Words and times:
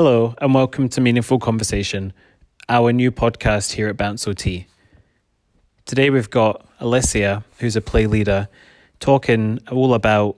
Hello, 0.00 0.32
and 0.40 0.54
welcome 0.54 0.88
to 0.90 1.00
Meaningful 1.00 1.40
Conversation, 1.40 2.12
our 2.68 2.92
new 2.92 3.10
podcast 3.10 3.72
here 3.72 3.88
at 3.88 3.96
Bounce 3.96 4.28
OT. 4.28 4.68
Today 5.86 6.08
we've 6.08 6.30
got 6.30 6.64
Alicia, 6.78 7.42
who's 7.58 7.74
a 7.74 7.80
play 7.80 8.06
leader, 8.06 8.48
talking 9.00 9.58
all 9.72 9.94
about 9.94 10.36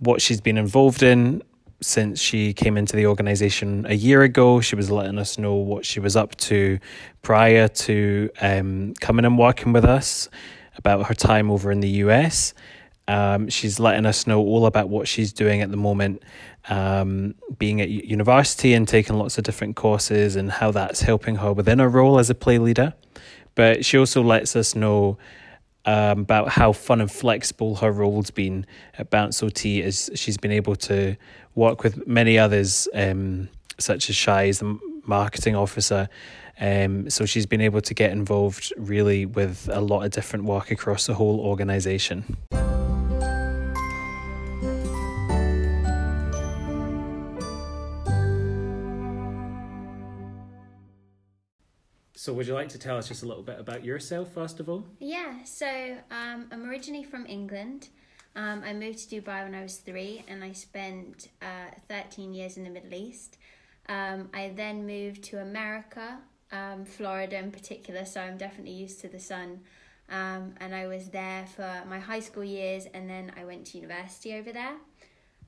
what 0.00 0.20
she's 0.20 0.40
been 0.40 0.58
involved 0.58 1.04
in 1.04 1.44
since 1.80 2.20
she 2.20 2.52
came 2.52 2.76
into 2.76 2.96
the 2.96 3.06
organization 3.06 3.86
a 3.88 3.94
year 3.94 4.22
ago. 4.22 4.60
She 4.60 4.74
was 4.74 4.90
letting 4.90 5.20
us 5.20 5.38
know 5.38 5.54
what 5.54 5.86
she 5.86 6.00
was 6.00 6.16
up 6.16 6.34
to 6.48 6.80
prior 7.22 7.68
to 7.68 8.30
um, 8.40 8.94
coming 8.94 9.24
and 9.24 9.38
working 9.38 9.72
with 9.72 9.84
us, 9.84 10.28
about 10.76 11.06
her 11.06 11.14
time 11.14 11.52
over 11.52 11.70
in 11.70 11.78
the 11.78 12.02
US. 12.02 12.52
Um, 13.06 13.48
she's 13.48 13.78
letting 13.78 14.06
us 14.06 14.26
know 14.26 14.40
all 14.40 14.66
about 14.66 14.88
what 14.88 15.06
she's 15.06 15.32
doing 15.32 15.62
at 15.62 15.70
the 15.70 15.76
moment, 15.76 16.24
um, 16.68 17.34
being 17.58 17.80
at 17.80 17.88
university 17.88 18.74
and 18.74 18.86
taking 18.86 19.16
lots 19.16 19.38
of 19.38 19.44
different 19.44 19.76
courses 19.76 20.36
and 20.36 20.50
how 20.50 20.70
that's 20.70 21.00
helping 21.00 21.36
her 21.36 21.52
within 21.52 21.78
her 21.78 21.88
role 21.88 22.18
as 22.18 22.30
a 22.30 22.34
play 22.34 22.58
leader. 22.58 22.94
But 23.54 23.84
she 23.84 23.98
also 23.98 24.22
lets 24.22 24.54
us 24.54 24.74
know 24.74 25.18
um, 25.84 26.20
about 26.20 26.50
how 26.50 26.72
fun 26.72 27.00
and 27.00 27.10
flexible 27.10 27.76
her 27.76 27.90
role's 27.90 28.30
been 28.30 28.66
at 28.98 29.10
Bounce 29.10 29.42
OT 29.42 29.82
as 29.82 30.10
she's 30.14 30.36
been 30.36 30.52
able 30.52 30.76
to 30.76 31.16
work 31.54 31.82
with 31.82 32.06
many 32.06 32.38
others, 32.38 32.88
um, 32.94 33.48
such 33.78 34.10
as 34.10 34.16
Shy 34.16 34.48
as 34.48 34.58
the 34.58 34.78
marketing 35.04 35.56
officer. 35.56 36.08
Um, 36.60 37.08
so 37.08 37.24
she's 37.24 37.46
been 37.46 37.60
able 37.60 37.80
to 37.80 37.94
get 37.94 38.10
involved 38.10 38.72
really 38.76 39.24
with 39.24 39.68
a 39.72 39.80
lot 39.80 40.04
of 40.04 40.10
different 40.10 40.44
work 40.44 40.70
across 40.70 41.06
the 41.06 41.14
whole 41.14 41.40
organisation. 41.40 42.36
So, 52.18 52.32
would 52.32 52.48
you 52.48 52.54
like 52.54 52.70
to 52.70 52.80
tell 52.80 52.96
us 52.96 53.06
just 53.06 53.22
a 53.22 53.26
little 53.26 53.44
bit 53.44 53.60
about 53.60 53.84
yourself, 53.84 54.32
first 54.32 54.58
of 54.58 54.68
all? 54.68 54.84
Yeah, 54.98 55.44
so 55.44 55.68
um, 56.10 56.48
I'm 56.50 56.68
originally 56.68 57.04
from 57.04 57.24
England. 57.26 57.90
Um, 58.34 58.64
I 58.66 58.72
moved 58.72 59.08
to 59.08 59.20
Dubai 59.20 59.44
when 59.44 59.54
I 59.54 59.62
was 59.62 59.76
three, 59.76 60.24
and 60.26 60.42
I 60.42 60.50
spent 60.50 61.28
uh, 61.40 61.70
13 61.88 62.34
years 62.34 62.56
in 62.56 62.64
the 62.64 62.70
Middle 62.70 62.92
East. 62.92 63.38
Um, 63.88 64.30
I 64.34 64.52
then 64.56 64.84
moved 64.84 65.22
to 65.30 65.40
America, 65.40 66.18
um, 66.50 66.84
Florida 66.84 67.38
in 67.38 67.52
particular, 67.52 68.04
so 68.04 68.20
I'm 68.20 68.36
definitely 68.36 68.72
used 68.72 68.98
to 69.02 69.08
the 69.08 69.20
sun. 69.20 69.60
Um, 70.10 70.56
and 70.60 70.74
I 70.74 70.88
was 70.88 71.10
there 71.10 71.46
for 71.54 71.84
my 71.88 72.00
high 72.00 72.18
school 72.18 72.42
years, 72.42 72.86
and 72.94 73.08
then 73.08 73.30
I 73.40 73.44
went 73.44 73.64
to 73.66 73.78
university 73.78 74.34
over 74.34 74.50
there. 74.50 74.74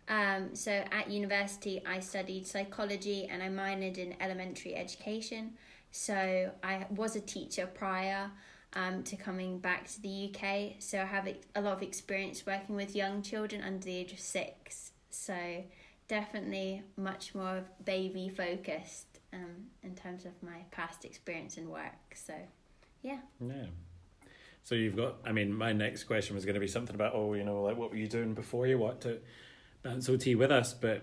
Um, 0.06 0.55
so 0.55 0.84
at 0.92 1.10
university, 1.10 1.82
I 1.84 1.98
studied 1.98 2.46
psychology 2.46 3.27
and 3.27 3.42
I 3.42 3.48
minored 3.48 3.98
in 3.98 4.14
elementary 4.20 4.77
education. 4.77 5.55
So 5.91 6.50
I 6.62 6.86
was 6.91 7.16
a 7.16 7.20
teacher 7.20 7.66
prior 7.66 8.30
um, 8.74 9.02
to 9.05 9.16
coming 9.16 9.58
back 9.58 9.88
to 9.88 10.00
the 10.00 10.33
UK. 10.33 10.74
So 10.78 11.00
I 11.00 11.05
have 11.05 11.28
a 11.55 11.60
lot 11.60 11.74
of 11.74 11.83
experience 11.83 12.46
working 12.46 12.77
with 12.77 12.94
young 12.94 13.22
children 13.22 13.62
under 13.62 13.84
the 13.84 13.96
age 13.96 14.12
of 14.12 14.20
six. 14.20 14.92
So 15.11 15.64
definitely 16.08 16.83
much 16.96 17.34
more 17.34 17.64
baby 17.84 18.28
focused 18.28 19.18
um, 19.33 19.66
in 19.83 19.94
terms 19.94 20.24
of 20.24 20.33
my 20.42 20.64
past 20.70 21.05
experience 21.05 21.56
and 21.56 21.68
work. 21.68 22.14
So 22.14 22.34
yeah. 23.02 23.18
Yeah. 23.41 23.66
So 24.62 24.74
you've 24.74 24.96
got. 24.96 25.16
I 25.24 25.33
mean, 25.33 25.52
my 25.52 25.72
next 25.72 26.05
question 26.05 26.34
was 26.34 26.44
going 26.44 26.55
to 26.55 26.61
be 26.61 26.68
something 26.68 26.94
about 26.94 27.14
oh, 27.14 27.34
you 27.34 27.44
know, 27.44 27.62
like 27.62 27.77
what 27.77 27.91
were 27.91 27.96
you 27.96 28.06
doing 28.06 28.34
before 28.34 28.66
you 28.66 28.78
worked 28.78 29.06
at 29.06 29.22
Bounce 29.83 30.08
OT 30.08 30.34
with 30.34 30.52
us, 30.52 30.74
but 30.74 31.02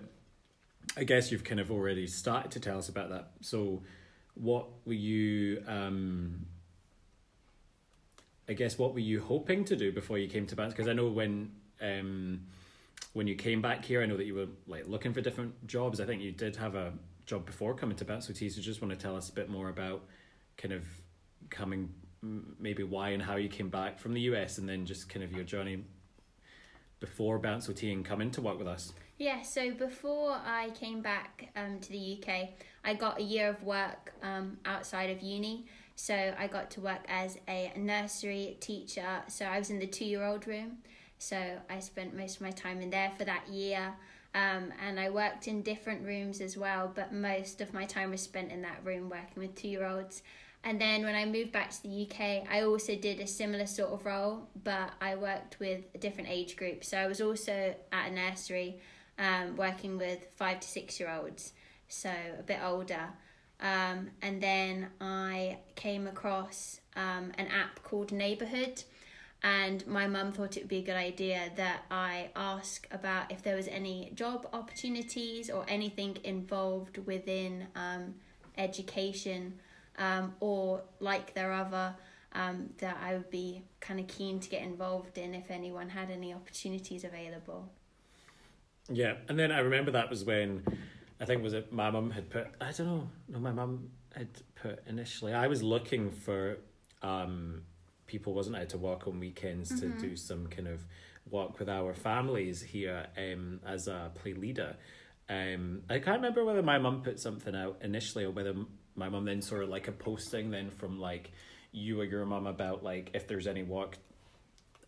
I 0.96 1.04
guess 1.04 1.32
you've 1.32 1.44
kind 1.44 1.60
of 1.60 1.70
already 1.70 2.06
started 2.06 2.52
to 2.52 2.60
tell 2.60 2.78
us 2.78 2.88
about 2.88 3.10
that. 3.10 3.32
So 3.40 3.82
what 4.40 4.66
were 4.84 4.92
you 4.92 5.62
um 5.66 6.46
I 8.48 8.54
guess 8.54 8.78
what 8.78 8.94
were 8.94 9.00
you 9.00 9.20
hoping 9.20 9.64
to 9.66 9.76
do 9.76 9.92
before 9.92 10.16
you 10.16 10.28
came 10.28 10.46
to 10.46 10.56
Bounce? 10.56 10.72
Because 10.72 10.88
I 10.88 10.92
know 10.94 11.08
when 11.08 11.52
um 11.80 12.40
when 13.12 13.26
you 13.26 13.34
came 13.34 13.60
back 13.60 13.84
here, 13.84 14.02
I 14.02 14.06
know 14.06 14.16
that 14.16 14.26
you 14.26 14.34
were 14.34 14.48
like 14.66 14.86
looking 14.86 15.12
for 15.12 15.20
different 15.20 15.66
jobs. 15.66 16.00
I 16.00 16.06
think 16.06 16.22
you 16.22 16.32
did 16.32 16.56
have 16.56 16.74
a 16.74 16.92
job 17.26 17.44
before 17.44 17.74
coming 17.74 17.96
to 17.96 18.12
OT. 18.12 18.48
So 18.48 18.60
just 18.60 18.80
want 18.80 18.92
to 18.92 18.98
tell 18.98 19.16
us 19.16 19.28
a 19.28 19.32
bit 19.32 19.48
more 19.50 19.68
about 19.68 20.02
kind 20.56 20.72
of 20.72 20.84
coming, 21.50 21.92
maybe 22.58 22.82
why 22.82 23.10
and 23.10 23.22
how 23.22 23.36
you 23.36 23.48
came 23.48 23.68
back 23.68 23.98
from 23.98 24.14
the 24.14 24.20
US, 24.22 24.58
and 24.58 24.68
then 24.68 24.86
just 24.86 25.08
kind 25.08 25.22
of 25.22 25.32
your 25.32 25.44
journey 25.44 25.84
before 27.00 27.38
Bounce 27.38 27.68
OT 27.68 27.92
and 27.92 28.04
coming 28.04 28.30
to 28.32 28.40
work 28.40 28.58
with 28.58 28.66
us. 28.66 28.92
Yeah, 29.18 29.42
so 29.42 29.72
before 29.72 30.32
I 30.44 30.70
came 30.70 31.02
back 31.02 31.50
um, 31.56 31.80
to 31.80 31.90
the 31.90 32.22
UK, 32.22 32.50
I 32.84 32.94
got 32.94 33.18
a 33.18 33.22
year 33.22 33.48
of 33.48 33.62
work 33.62 34.12
um, 34.22 34.58
outside 34.64 35.10
of 35.10 35.22
uni. 35.22 35.66
So 35.96 36.34
I 36.38 36.46
got 36.46 36.70
to 36.72 36.80
work 36.80 37.04
as 37.08 37.38
a 37.48 37.72
nursery 37.76 38.56
teacher. 38.60 39.22
So 39.26 39.44
I 39.44 39.58
was 39.58 39.70
in 39.70 39.78
the 39.78 39.86
two 39.86 40.04
year 40.04 40.24
old 40.24 40.46
room. 40.46 40.78
So 41.18 41.36
I 41.68 41.80
spent 41.80 42.16
most 42.16 42.36
of 42.36 42.42
my 42.42 42.52
time 42.52 42.80
in 42.80 42.90
there 42.90 43.12
for 43.18 43.24
that 43.24 43.48
year. 43.48 43.94
Um, 44.34 44.72
and 44.86 45.00
I 45.00 45.10
worked 45.10 45.48
in 45.48 45.62
different 45.62 46.06
rooms 46.06 46.40
as 46.40 46.56
well, 46.56 46.92
but 46.94 47.12
most 47.12 47.60
of 47.60 47.72
my 47.72 47.84
time 47.86 48.10
was 48.10 48.20
spent 48.20 48.52
in 48.52 48.62
that 48.62 48.84
room 48.84 49.08
working 49.08 49.42
with 49.42 49.54
two 49.54 49.68
year 49.68 49.86
olds. 49.86 50.22
And 50.64 50.80
then 50.80 51.04
when 51.04 51.14
I 51.14 51.24
moved 51.24 51.52
back 51.52 51.70
to 51.70 51.82
the 51.82 52.06
UK, 52.06 52.46
I 52.50 52.62
also 52.62 52.94
did 52.94 53.20
a 53.20 53.26
similar 53.26 53.66
sort 53.66 53.90
of 53.90 54.04
role, 54.04 54.48
but 54.64 54.90
I 55.00 55.14
worked 55.14 55.58
with 55.60 55.84
a 55.94 55.98
different 55.98 56.30
age 56.30 56.56
group. 56.56 56.84
So 56.84 56.98
I 56.98 57.06
was 57.06 57.20
also 57.20 57.74
at 57.92 58.10
a 58.10 58.14
nursery 58.14 58.80
um, 59.18 59.56
working 59.56 59.98
with 59.98 60.26
five 60.36 60.60
to 60.60 60.68
six 60.68 61.00
year 61.00 61.10
olds, 61.10 61.52
so 61.88 62.10
a 62.38 62.42
bit 62.42 62.58
older. 62.62 63.08
Um, 63.60 64.10
and 64.22 64.40
then 64.40 64.88
I 65.00 65.58
came 65.74 66.06
across 66.06 66.80
um, 66.94 67.32
an 67.38 67.48
app 67.48 67.82
called 67.82 68.12
Neighborhood, 68.12 68.84
and 69.42 69.86
my 69.86 70.06
mum 70.06 70.32
thought 70.32 70.56
it 70.56 70.60
would 70.60 70.68
be 70.68 70.78
a 70.78 70.82
good 70.82 70.96
idea 70.96 71.50
that 71.56 71.84
I 71.90 72.30
ask 72.36 72.86
about 72.90 73.30
if 73.32 73.42
there 73.42 73.56
was 73.56 73.68
any 73.68 74.10
job 74.14 74.48
opportunities 74.52 75.50
or 75.50 75.64
anything 75.68 76.18
involved 76.24 76.98
within 77.06 77.66
um, 77.74 78.14
education 78.56 79.54
um, 79.98 80.34
or 80.40 80.82
like 81.00 81.34
their 81.34 81.52
other 81.52 81.94
um, 82.32 82.70
that 82.78 82.98
I 83.02 83.14
would 83.14 83.30
be 83.30 83.62
kind 83.80 83.98
of 84.00 84.06
keen 84.06 84.38
to 84.40 84.48
get 84.48 84.62
involved 84.62 85.18
in 85.18 85.34
if 85.34 85.50
anyone 85.50 85.88
had 85.88 86.10
any 86.10 86.32
opportunities 86.32 87.04
available. 87.04 87.68
Yeah, 88.90 89.14
and 89.28 89.38
then 89.38 89.52
I 89.52 89.60
remember 89.60 89.90
that 89.92 90.10
was 90.10 90.24
when 90.24 90.62
I 91.20 91.24
think 91.24 91.42
was 91.42 91.54
it 91.54 91.72
my 91.72 91.90
mum 91.90 92.10
had 92.10 92.30
put 92.30 92.48
I 92.60 92.72
don't 92.72 92.86
know 92.86 93.08
no 93.28 93.38
my 93.38 93.52
mum 93.52 93.90
had 94.14 94.28
put 94.54 94.82
initially 94.86 95.32
I 95.32 95.46
was 95.46 95.62
looking 95.62 96.10
for 96.10 96.58
um 97.02 97.62
people 98.06 98.34
wasn't 98.34 98.56
I 98.56 98.64
to 98.66 98.78
work 98.78 99.06
on 99.06 99.20
weekends 99.20 99.70
mm-hmm. 99.72 99.98
to 99.98 100.08
do 100.08 100.16
some 100.16 100.46
kind 100.46 100.68
of 100.68 100.84
work 101.30 101.58
with 101.58 101.68
our 101.68 101.94
families 101.94 102.62
here 102.62 103.06
um 103.16 103.60
as 103.66 103.88
a 103.88 104.10
play 104.14 104.32
leader. 104.32 104.76
Um, 105.30 105.82
I 105.90 105.98
can't 105.98 106.16
remember 106.16 106.42
whether 106.42 106.62
my 106.62 106.78
mum 106.78 107.02
put 107.02 107.20
something 107.20 107.54
out 107.54 107.80
initially 107.82 108.24
or 108.24 108.30
whether 108.30 108.54
my 108.96 109.10
mum 109.10 109.26
then 109.26 109.42
sort 109.42 109.62
of 109.62 109.68
like 109.68 109.86
a 109.86 109.92
posting 109.92 110.50
then 110.50 110.70
from 110.70 110.98
like 110.98 111.30
you 111.70 112.00
or 112.00 112.04
your 112.04 112.24
mum 112.24 112.46
about 112.46 112.82
like 112.82 113.10
if 113.12 113.28
there's 113.28 113.46
any 113.46 113.62
work 113.62 113.98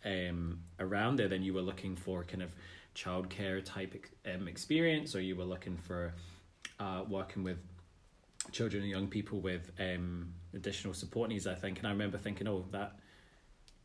um 0.04 0.60
around 0.78 1.16
there 1.16 1.28
then 1.28 1.42
you 1.42 1.52
were 1.52 1.60
looking 1.60 1.94
for 1.94 2.24
kind 2.24 2.42
of 2.42 2.50
childcare 2.94 3.64
type 3.64 4.06
um, 4.32 4.48
experience 4.48 5.14
or 5.14 5.20
you 5.20 5.36
were 5.36 5.44
looking 5.44 5.76
for 5.76 6.14
uh, 6.78 7.04
working 7.08 7.44
with 7.44 7.58
children 8.52 8.82
and 8.82 8.90
young 8.90 9.06
people 9.06 9.40
with 9.40 9.70
um, 9.78 10.32
additional 10.54 10.94
support 10.94 11.28
needs, 11.28 11.46
I 11.46 11.54
think. 11.54 11.78
And 11.78 11.86
I 11.86 11.90
remember 11.90 12.18
thinking, 12.18 12.48
oh, 12.48 12.64
that 12.72 12.96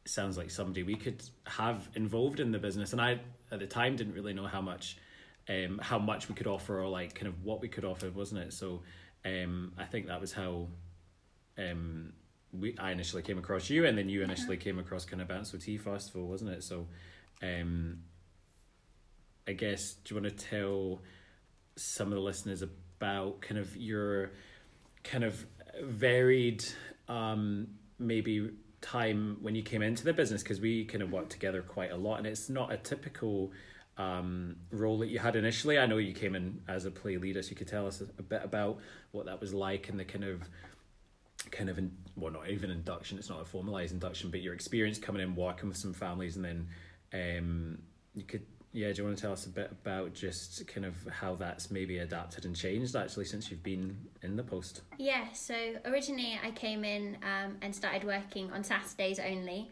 sounds 0.05 0.37
like 0.37 0.49
somebody 0.49 0.83
we 0.83 0.95
could 0.95 1.23
have 1.45 1.87
involved 1.95 2.39
in 2.39 2.51
the 2.51 2.59
business. 2.59 2.93
And 2.93 3.01
I, 3.01 3.19
at 3.51 3.59
the 3.59 3.67
time, 3.67 3.95
didn't 3.95 4.13
really 4.13 4.33
know 4.33 4.47
how 4.47 4.61
much. 4.61 4.97
Um, 5.47 5.79
how 5.79 5.99
much 5.99 6.27
we 6.27 6.33
could 6.33 6.47
offer 6.47 6.81
or 6.81 6.89
like 6.89 7.13
kind 7.13 7.27
of 7.27 7.43
what 7.43 7.61
we 7.61 7.67
could 7.67 7.85
offer 7.85 8.09
wasn't 8.09 8.41
it 8.41 8.51
so 8.51 8.81
um, 9.25 9.73
I 9.77 9.83
think 9.83 10.07
that 10.07 10.19
was 10.19 10.33
how 10.33 10.69
um, 11.59 12.13
we 12.51 12.75
I 12.79 12.91
initially 12.91 13.21
came 13.21 13.37
across 13.37 13.69
you 13.69 13.85
and 13.85 13.95
then 13.95 14.09
you 14.09 14.23
initially 14.23 14.57
came 14.57 14.79
across 14.79 15.05
kind 15.05 15.21
of 15.21 15.27
Bounce 15.27 15.53
OT 15.53 15.77
Festival 15.77 16.27
wasn't 16.27 16.49
it 16.49 16.63
so 16.63 16.87
um, 17.43 17.99
I 19.47 19.53
guess, 19.53 19.93
do 20.03 20.15
you 20.15 20.21
want 20.21 20.37
to 20.37 20.45
tell 20.45 21.01
some 21.75 22.07
of 22.07 22.13
the 22.13 22.21
listeners 22.21 22.61
about 22.61 23.41
kind 23.41 23.59
of 23.59 23.75
your 23.77 24.31
kind 25.03 25.23
of 25.23 25.45
varied, 25.83 26.63
um, 27.07 27.67
maybe 27.99 28.49
time 28.81 29.37
when 29.41 29.55
you 29.55 29.61
came 29.61 29.81
into 29.81 30.03
the 30.03 30.13
business? 30.13 30.41
Because 30.41 30.59
we 30.59 30.85
kind 30.85 31.03
of 31.03 31.11
worked 31.11 31.31
together 31.31 31.61
quite 31.61 31.91
a 31.91 31.97
lot, 31.97 32.17
and 32.17 32.27
it's 32.27 32.49
not 32.49 32.71
a 32.71 32.77
typical 32.77 33.51
um, 33.97 34.55
role 34.71 34.97
that 34.99 35.07
you 35.07 35.19
had 35.19 35.35
initially. 35.35 35.77
I 35.77 35.85
know 35.85 35.97
you 35.97 36.13
came 36.13 36.35
in 36.35 36.61
as 36.67 36.85
a 36.85 36.91
play 36.91 37.17
leader, 37.17 37.43
so 37.43 37.51
you 37.51 37.55
could 37.55 37.67
tell 37.67 37.85
us 37.87 38.01
a, 38.01 38.23
bit 38.23 38.41
about 38.43 38.79
what 39.11 39.27
that 39.27 39.39
was 39.39 39.53
like 39.53 39.89
and 39.89 39.99
the 39.99 40.05
kind 40.05 40.23
of 40.23 40.41
kind 41.51 41.69
of 41.69 41.77
in, 41.77 41.95
well 42.15 42.33
not 42.33 42.49
even 42.49 42.71
induction 42.71 43.19
it's 43.19 43.29
not 43.29 43.39
a 43.39 43.45
formalized 43.45 43.93
induction 43.93 44.31
but 44.31 44.41
your 44.41 44.55
experience 44.55 44.97
coming 44.97 45.21
in 45.21 45.35
working 45.35 45.69
with 45.69 45.77
some 45.77 45.93
families 45.93 46.37
and 46.37 46.43
then 46.43 46.67
um 47.13 47.77
you 48.15 48.23
could 48.23 48.43
yeah, 48.75 48.91
do 48.91 49.01
you 49.01 49.03
want 49.05 49.17
to 49.17 49.21
tell 49.21 49.31
us 49.31 49.45
a 49.45 49.49
bit 49.49 49.71
about 49.71 50.13
just 50.13 50.67
kind 50.67 50.85
of 50.85 50.95
how 51.09 51.35
that's 51.35 51.71
maybe 51.71 51.99
adapted 51.99 52.43
and 52.43 52.53
changed 52.53 52.93
actually 52.93 53.23
since 53.23 53.49
you've 53.49 53.63
been 53.63 53.97
in 54.21 54.35
the 54.35 54.43
post? 54.43 54.81
Yeah, 54.97 55.31
so 55.31 55.55
originally 55.85 56.37
I 56.43 56.51
came 56.51 56.83
in 56.83 57.17
um, 57.23 57.55
and 57.61 57.73
started 57.73 58.03
working 58.03 58.51
on 58.51 58.65
Saturdays 58.65 59.17
only. 59.17 59.71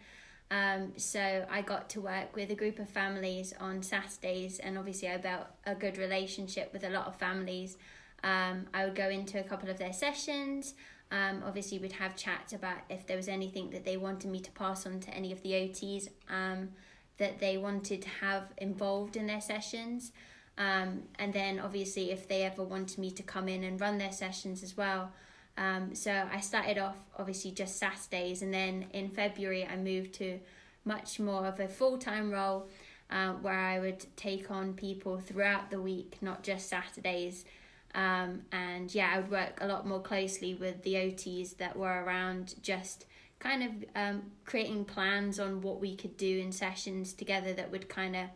Um, 0.49 0.93
so 0.95 1.45
I 1.51 1.61
got 1.63 1.89
to 1.89 2.01
work 2.01 2.33
with 2.33 2.49
a 2.51 2.55
group 2.55 2.79
of 2.79 2.89
families 2.89 3.53
on 3.59 3.83
Saturdays, 3.83 4.59
and 4.59 4.77
obviously 4.77 5.09
I 5.09 5.17
built 5.17 5.47
a 5.65 5.75
good 5.75 5.97
relationship 5.97 6.71
with 6.71 6.85
a 6.85 6.89
lot 6.89 7.07
of 7.07 7.17
families. 7.17 7.75
Um, 8.23 8.67
I 8.73 8.85
would 8.85 8.95
go 8.95 9.09
into 9.09 9.37
a 9.37 9.43
couple 9.43 9.69
of 9.69 9.77
their 9.77 9.91
sessions. 9.91 10.75
Um, 11.11 11.43
obviously, 11.45 11.77
we'd 11.77 11.91
have 11.93 12.15
chats 12.15 12.53
about 12.53 12.77
if 12.89 13.05
there 13.05 13.17
was 13.17 13.27
anything 13.27 13.71
that 13.71 13.83
they 13.83 13.97
wanted 13.97 14.31
me 14.31 14.39
to 14.39 14.51
pass 14.51 14.85
on 14.85 15.01
to 15.01 15.09
any 15.13 15.33
of 15.33 15.41
the 15.43 15.51
OTs 15.51 16.07
um, 16.29 16.69
that 17.17 17.39
they 17.39 17.57
wanted 17.57 18.01
to 18.01 18.09
have 18.09 18.43
involved 18.57 19.15
in 19.15 19.27
their 19.27 19.41
sessions. 19.41 20.11
Um, 20.57 21.03
and 21.17 21.33
then, 21.33 21.59
obviously, 21.59 22.11
if 22.11 22.27
they 22.27 22.43
ever 22.43 22.63
wanted 22.63 22.97
me 22.97 23.11
to 23.11 23.23
come 23.23 23.47
in 23.47 23.63
and 23.63 23.79
run 23.79 23.97
their 23.97 24.11
sessions 24.11 24.63
as 24.63 24.77
well. 24.77 25.11
Um, 25.57 25.93
so 25.93 26.27
I 26.31 26.39
started 26.39 26.77
off 26.77 26.97
obviously 27.17 27.51
just 27.51 27.77
Saturdays, 27.77 28.41
and 28.41 28.53
then 28.53 28.87
in 28.91 29.09
February 29.09 29.65
I 29.65 29.75
moved 29.75 30.13
to 30.15 30.39
much 30.85 31.19
more 31.19 31.45
of 31.45 31.59
a 31.59 31.67
full 31.67 31.97
time 31.97 32.31
role 32.31 32.67
uh, 33.09 33.33
where 33.33 33.59
I 33.59 33.79
would 33.79 34.05
take 34.15 34.49
on 34.49 34.73
people 34.73 35.19
throughout 35.19 35.69
the 35.69 35.79
week, 35.79 36.17
not 36.21 36.43
just 36.43 36.69
Saturdays. 36.69 37.45
Um, 37.93 38.41
and 38.51 38.93
yeah, 38.93 39.11
I 39.13 39.19
would 39.19 39.29
work 39.29 39.59
a 39.61 39.67
lot 39.67 39.85
more 39.85 40.01
closely 40.01 40.55
with 40.55 40.81
the 40.81 40.95
OTs 40.95 41.57
that 41.57 41.77
were 41.77 42.03
around, 42.03 42.55
just 42.63 43.05
kind 43.43 43.63
of 43.63 43.71
um, 43.95 44.21
creating 44.45 44.85
plans 44.85 45.37
on 45.39 45.61
what 45.61 45.81
we 45.81 45.95
could 45.95 46.15
do 46.15 46.39
in 46.39 46.51
sessions 46.51 47.11
together 47.11 47.51
that 47.53 47.69
would 47.69 47.89
kind 47.89 48.15
of 48.15 48.27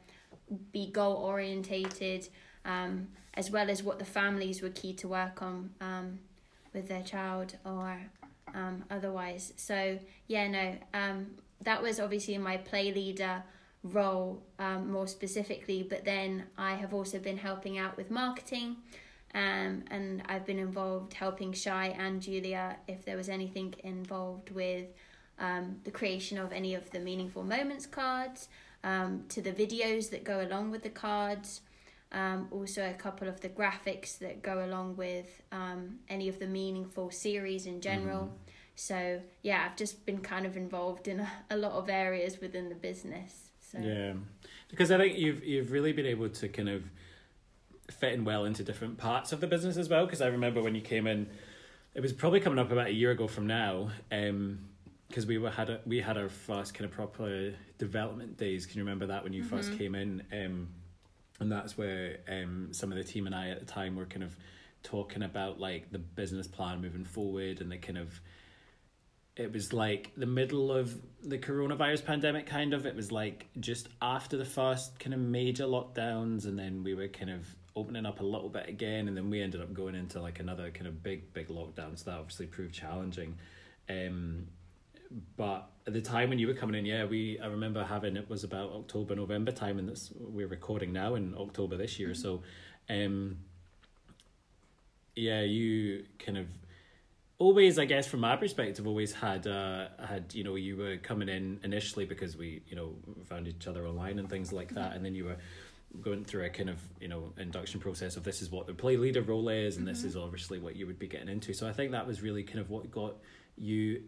be 0.74 0.92
goal 0.92 1.16
orientated, 1.16 2.28
um, 2.66 3.08
as 3.36 3.50
well 3.50 3.70
as 3.70 3.82
what 3.82 4.00
the 4.00 4.06
families 4.06 4.62
were 4.62 4.70
key 4.70 4.94
to 4.94 5.08
work 5.08 5.42
on 5.42 5.70
um, 5.80 6.20
with 6.74 6.90
their 6.90 7.04
child 7.04 7.56
or 7.66 7.98
um, 8.54 8.84
otherwise. 8.92 9.54
So 9.56 9.98
yeah, 10.28 10.48
no, 10.50 10.76
um, 10.94 11.28
that 11.62 11.82
was 11.82 12.00
obviously 12.02 12.38
my 12.38 12.58
play 12.58 12.92
leader 12.94 13.44
role 13.84 14.44
um, 14.60 14.92
more 14.92 15.08
specifically, 15.08 15.88
but 15.90 16.04
then 16.04 16.44
I 16.58 16.76
have 16.76 16.94
also 16.94 17.18
been 17.18 17.38
helping 17.38 17.78
out 17.78 17.96
with 17.96 18.12
marketing. 18.12 18.78
Um, 19.34 19.84
and 19.92 20.24
I've 20.28 20.46
been 20.46 20.60
involved 20.60 21.14
helping 21.14 21.54
Shy 21.54 21.88
and 21.98 22.22
Julia 22.22 22.78
if 22.88 23.06
there 23.06 23.18
was 23.18 23.30
anything 23.30 23.76
involved 23.84 24.52
with 24.52 24.88
um, 25.40 25.78
the 25.84 25.92
creation 25.92 26.38
of 26.38 26.52
any 26.52 26.74
of 26.74 26.90
the 26.92 27.00
meaningful 27.00 27.44
moments 27.44 27.86
cards, 27.86 28.50
um, 28.84 29.26
to 29.30 29.42
the 29.42 29.52
videos 29.52 30.10
that 30.12 30.24
go 30.24 30.42
along 30.42 30.72
with 30.72 30.84
the 30.84 30.90
cards, 30.90 31.62
um, 32.12 32.48
also 32.52 32.90
a 32.90 32.94
couple 32.94 33.28
of 33.28 33.42
the 33.42 33.50
graphics 33.50 34.18
that 34.20 34.42
go 34.42 34.64
along 34.66 34.96
with 34.96 35.42
um, 35.52 36.00
any 36.10 36.30
of 36.30 36.40
the 36.40 36.48
meaningful 36.48 37.12
series 37.12 37.66
in 37.66 37.82
general. 37.82 38.26
Mm. 38.26 38.52
So 38.76 39.22
yeah, 39.42 39.66
I've 39.66 39.76
just 39.76 40.06
been 40.06 40.20
kind 40.20 40.46
of 40.46 40.56
involved 40.56 41.08
in 41.08 41.20
a, 41.20 41.32
a 41.52 41.58
lot 41.58 41.74
of 41.74 41.90
areas 41.90 42.40
within 42.40 42.70
the 42.70 42.76
business. 42.76 43.50
So. 43.60 43.80
Yeah, 43.80 44.14
because 44.70 44.92
I 44.92 44.98
think 44.98 45.18
you've 45.18 45.44
you've 45.44 45.72
really 45.72 45.92
been 45.92 46.06
able 46.06 46.30
to 46.30 46.48
kind 46.48 46.70
of 46.70 46.84
fit 47.90 48.14
in 48.14 48.26
well 48.26 48.46
into 48.46 48.64
different 48.64 48.98
parts 48.98 49.32
of 49.32 49.42
the 49.42 49.48
business 49.48 49.78
as 49.78 49.90
well. 49.90 50.06
Because 50.06 50.22
I 50.22 50.28
remember 50.28 50.62
when 50.62 50.76
you 50.76 50.82
came 50.82 51.08
in, 51.08 51.30
it 51.94 52.02
was 52.02 52.14
probably 52.14 52.40
coming 52.40 52.60
up 52.60 52.72
about 52.72 52.88
a 52.88 52.94
year 52.94 53.12
ago 53.12 53.28
from 53.28 53.48
now. 53.48 53.90
Um, 54.12 54.60
because 55.08 55.26
we 55.26 55.38
were 55.38 55.50
had 55.50 55.70
a, 55.70 55.80
we 55.86 56.02
had 56.02 56.18
our 56.18 56.28
first 56.28 56.74
kind 56.74 56.86
of 56.86 56.92
proper 56.92 57.54
development 57.78 58.38
days. 58.38 58.66
Can 58.66 58.78
you 58.78 58.84
remember 58.84 59.06
that 59.08 59.24
when 59.24 59.32
you 59.32 59.44
mm-hmm. 59.44 59.56
first 59.56 59.78
came 59.78 59.96
in? 59.96 60.22
Um, 60.34 60.68
and 61.40 61.52
that's 61.52 61.78
where 61.78 62.18
um, 62.28 62.70
some 62.72 62.92
of 62.92 62.98
the 62.98 63.04
team 63.04 63.26
and 63.26 63.36
I 63.36 63.50
at 63.50 63.60
the 63.60 63.66
time 63.66 63.96
were 63.96 64.06
kind 64.06 64.24
of 64.24 64.36
talking 64.84 65.24
about 65.24 65.60
like 65.60 65.92
the 65.92 66.00
business 66.00 66.48
plan 66.48 66.82
moving 66.82 67.06
forward 67.06 67.62
and 67.62 67.72
the 67.72 67.78
kind 67.78 67.98
of 67.98 68.20
it 69.38 69.54
was 69.54 69.72
like 69.72 70.12
the 70.18 70.26
middle 70.26 70.72
of 70.72 70.96
the 71.24 71.38
coronavirus 71.38 72.04
pandemic 72.04 72.46
kind 72.46 72.74
of 72.74 72.86
it 72.86 72.96
was 72.96 73.12
like 73.12 73.48
just 73.60 73.88
after 74.02 74.38
the 74.38 74.46
first 74.46 75.00
kind 75.00 75.14
of 75.14 75.20
major 75.20 75.66
lockdowns 75.66 76.46
and 76.46 76.58
then 76.58 76.84
we 76.84 76.94
were 76.94 77.08
kind 77.08 77.30
of 77.30 77.48
opening 77.76 78.06
up 78.06 78.20
a 78.20 78.24
little 78.24 78.50
bit 78.50 78.68
again 78.68 79.08
and 79.08 79.16
then 79.16 79.30
we 79.30 79.42
ended 79.42 79.62
up 79.62 79.72
going 79.74 79.94
into 79.94 80.20
like 80.20 80.40
another 80.40 80.72
kind 80.72 80.88
of 80.88 81.04
big 81.04 81.32
big 81.34 81.48
lockdown 81.50 81.98
so 81.98 82.10
that 82.10 82.18
obviously 82.18 82.48
proved 82.48 82.74
challenging 82.74 83.36
um 83.90 84.48
but 85.36 85.70
at 85.86 85.94
the 85.94 86.02
time 86.02 86.30
when 86.30 86.40
you 86.40 86.48
were 86.48 86.54
coming 86.54 86.76
in, 86.76 86.86
yeah, 86.86 87.06
we 87.06 87.40
I 87.40 87.48
remember 87.48 87.84
having 87.84 88.18
it 88.18 88.30
was 88.30 88.44
about 88.44 88.72
October 88.72 89.16
November 89.16 89.52
time, 89.52 89.80
and 89.80 89.88
this 89.88 90.12
we're 90.20 90.48
recording 90.48 90.92
now 90.92 91.16
in 91.16 91.34
October 91.38 91.78
this 91.78 91.98
year. 92.00 92.10
Mm-hmm. 92.10 92.22
So, 92.22 92.44
um, 92.90 93.38
yeah, 95.16 95.42
you 95.42 96.06
kind 96.20 96.38
of 96.38 96.48
always, 97.40 97.78
I 97.80 97.86
guess, 97.86 98.08
from 98.08 98.22
my 98.22 98.36
perspective, 98.36 98.88
always 98.88 99.14
had 99.14 99.48
uh 99.48 99.88
had 100.06 100.34
you 100.34 100.44
know 100.44 100.56
you 100.56 100.78
were 100.78 100.98
coming 100.98 101.30
in 101.30 101.60
initially 101.64 102.06
because 102.06 102.38
we 102.38 102.62
you 102.68 102.76
know 102.76 102.96
found 103.26 103.48
each 103.48 103.68
other 103.68 103.86
online 103.86 104.20
and 104.20 104.30
things 104.30 104.52
like 104.52 104.74
that, 104.76 104.88
mm-hmm. 104.88 104.96
and 104.96 105.06
then 105.06 105.16
you 105.16 105.26
were 105.26 105.38
going 106.02 106.26
through 106.26 106.44
a 106.46 106.50
kind 106.50 106.70
of 106.70 106.80
you 107.00 107.08
know 107.08 107.34
induction 107.38 107.80
process 107.80 108.18
of 108.18 108.24
this 108.24 108.42
is 108.42 108.52
what 108.52 108.68
the 108.68 108.74
play 108.74 108.98
leader 108.98 109.22
role 109.22 109.48
is 109.50 109.78
and 109.78 109.86
mm-hmm. 109.86 109.94
this 109.96 110.04
is 110.04 110.18
obviously 110.18 110.60
what 110.60 110.76
you 110.76 110.86
would 110.86 111.00
be 111.00 111.08
getting 111.08 111.30
into 111.30 111.54
so 111.54 111.66
i 111.66 111.72
think 111.72 111.94
that 111.94 112.06
was 112.06 112.22
really 112.22 112.44
kind 112.44 112.60
of 112.60 112.70
what 112.70 112.92
got 112.92 113.16
you 113.56 114.04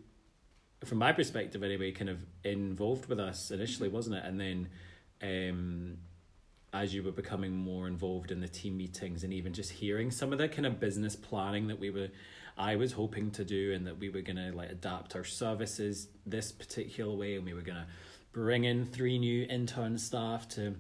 from 0.86 0.98
my 0.98 1.12
perspective 1.12 1.64
anyway, 1.64 1.92
kind 1.92 2.10
of 2.10 2.26
involved 2.44 3.08
with 3.08 3.20
us 3.20 3.52
initially, 3.52 3.90
wasn't 3.90 4.16
it? 4.16 4.24
And 4.26 4.40
then 4.40 4.70
um, 5.22 5.98
as 6.74 6.94
you 6.94 7.04
were 7.04 7.12
becoming 7.12 7.56
more 7.56 7.88
involved 7.88 8.32
in 8.32 8.40
the 8.40 8.48
team 8.48 8.78
meetings 8.78 9.24
and 9.24 9.34
even 9.34 9.54
just 9.54 9.72
hearing 9.72 10.12
some 10.12 10.32
of 10.32 10.40
the 10.40 10.48
kind 10.48 10.66
of 10.66 10.80
business 10.80 11.16
planning 11.16 11.68
that 11.68 11.80
we 11.80 11.90
were 11.90 12.10
I 12.60 12.76
was 12.76 12.92
hoping 12.92 13.32
to 13.32 13.46
do 13.46 13.74
and 13.74 13.88
that 13.88 13.98
we 13.98 14.10
were 14.10 14.22
gonna 14.22 14.52
like 14.54 14.70
adapt 14.70 15.16
our 15.16 15.24
services 15.24 16.10
this 16.26 16.52
particular 16.52 17.16
way 17.16 17.36
and 17.36 17.46
we 17.46 17.54
were 17.54 17.62
gonna 17.62 17.88
bring 18.34 18.66
in 18.66 18.86
three 18.86 19.18
new 19.18 19.48
intern 19.50 19.98
staff 19.98 20.48
to 20.50 20.76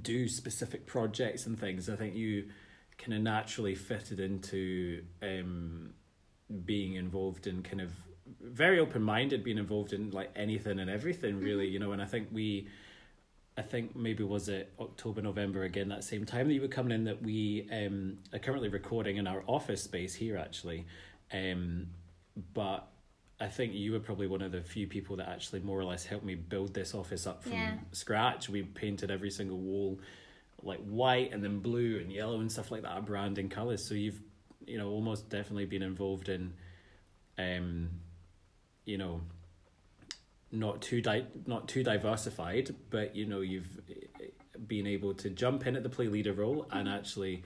do 0.00 0.28
specific 0.28 0.86
projects 0.86 1.46
and 1.46 1.58
things. 1.58 1.88
I 1.88 1.96
think 1.96 2.14
you 2.14 2.50
kind 2.98 3.14
of 3.14 3.22
naturally 3.22 3.74
fitted 3.74 4.20
into 4.20 5.02
um, 5.22 5.94
being 6.64 6.94
involved 6.94 7.46
in 7.46 7.62
kind 7.62 7.80
of 7.80 7.90
very 8.40 8.78
open 8.78 9.02
minded, 9.02 9.42
being 9.42 9.58
involved 9.58 9.92
in 9.92 10.10
like 10.10 10.30
anything 10.36 10.78
and 10.78 10.90
everything 10.90 11.40
really, 11.40 11.66
mm-hmm. 11.66 11.72
you 11.72 11.78
know. 11.78 11.92
And 11.92 12.02
I 12.02 12.06
think 12.06 12.28
we, 12.30 12.68
I 13.56 13.62
think 13.62 13.94
maybe 13.94 14.24
was 14.24 14.48
it 14.48 14.72
October 14.80 15.20
November 15.20 15.64
again 15.64 15.88
that 15.90 16.04
same 16.04 16.24
time 16.24 16.48
that 16.48 16.54
you 16.54 16.62
were 16.62 16.68
coming 16.68 16.92
in 16.92 17.04
that 17.04 17.22
we 17.22 17.68
um 17.70 18.18
are 18.32 18.38
currently 18.38 18.68
recording 18.68 19.18
in 19.18 19.26
our 19.26 19.42
office 19.46 19.82
space 19.82 20.14
here 20.14 20.36
actually, 20.36 20.86
um, 21.32 21.88
but 22.54 22.88
I 23.40 23.48
think 23.48 23.74
you 23.74 23.92
were 23.92 24.00
probably 24.00 24.26
one 24.28 24.40
of 24.40 24.52
the 24.52 24.62
few 24.62 24.86
people 24.86 25.16
that 25.16 25.28
actually 25.28 25.60
more 25.60 25.78
or 25.78 25.84
less 25.84 26.04
helped 26.04 26.24
me 26.24 26.34
build 26.34 26.72
this 26.72 26.94
office 26.94 27.26
up 27.26 27.42
from 27.42 27.52
yeah. 27.52 27.74
scratch. 27.90 28.48
We 28.48 28.62
painted 28.62 29.10
every 29.10 29.30
single 29.30 29.58
wall 29.58 29.98
like 30.62 30.78
white 30.84 31.32
and 31.32 31.42
then 31.42 31.58
blue 31.58 31.98
and 31.98 32.12
yellow 32.12 32.38
and 32.40 32.50
stuff 32.50 32.70
like 32.70 32.82
that, 32.82 33.04
branding 33.04 33.48
colors. 33.48 33.86
So 33.86 33.94
you've 33.94 34.20
you 34.66 34.78
know 34.78 34.88
almost 34.90 35.28
definitely 35.28 35.64
been 35.64 35.82
involved 35.82 36.28
in 36.28 36.52
um 37.36 37.90
you 38.84 38.96
know 38.96 39.20
not 40.52 40.82
too 40.82 41.00
di- 41.00 41.26
not 41.46 41.66
too 41.66 41.82
diversified, 41.82 42.74
but 42.90 43.16
you 43.16 43.26
know 43.26 43.40
you've 43.40 43.80
been 44.68 44.86
able 44.86 45.14
to 45.14 45.30
jump 45.30 45.66
in 45.66 45.74
at 45.74 45.82
the 45.82 45.88
play 45.88 46.06
leader 46.06 46.32
role 46.32 46.66
and 46.70 46.88
actually 46.88 47.42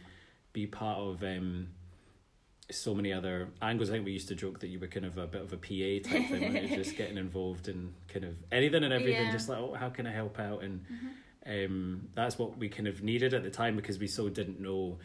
be 0.53 0.67
part 0.67 0.99
of 0.99 1.23
um, 1.23 1.69
so 2.71 2.95
many 2.95 3.13
other 3.13 3.49
angles. 3.63 3.91
I 3.91 3.95
think 3.95 4.05
we 4.05 4.13
used 4.13 4.29
to 4.29 4.35
joke 4.35 4.61
that 4.61 4.69
you 4.69 4.81
were 4.81 4.89
kind 4.89 5.07
of 5.07 5.17
a 5.19 5.27
bit 5.27 5.41
of 5.41 5.53
a 5.53 5.57
PA 5.57 6.11
type 6.11 6.29
thing, 6.29 6.53
when 6.53 6.69
just 6.75 6.97
getting 6.97 7.17
involved 7.17 7.69
in 7.69 7.95
kind 8.09 8.25
of 8.25 8.35
anything 8.51 8.83
and 8.83 8.93
everything, 8.93 9.27
yeah. 9.27 9.33
just 9.33 9.49
like 9.49 9.59
oh, 9.59 9.75
how 9.75 9.89
can 9.89 10.07
I 10.07 10.13
help 10.13 10.39
out? 10.41 10.63
And 10.63 10.85
mm-hmm. 10.85 11.65
um, 11.65 12.09
that's 12.15 12.39
what 12.39 12.59
we 12.59 12.69
kind 12.69 12.89
of 12.89 13.03
needed 13.03 13.35
at 13.35 13.45
the 13.45 13.51
time 13.51 13.77
because 13.77 13.99
we 13.99 14.09
so 14.09 14.29
didn't 14.29 14.61
know 14.61 14.99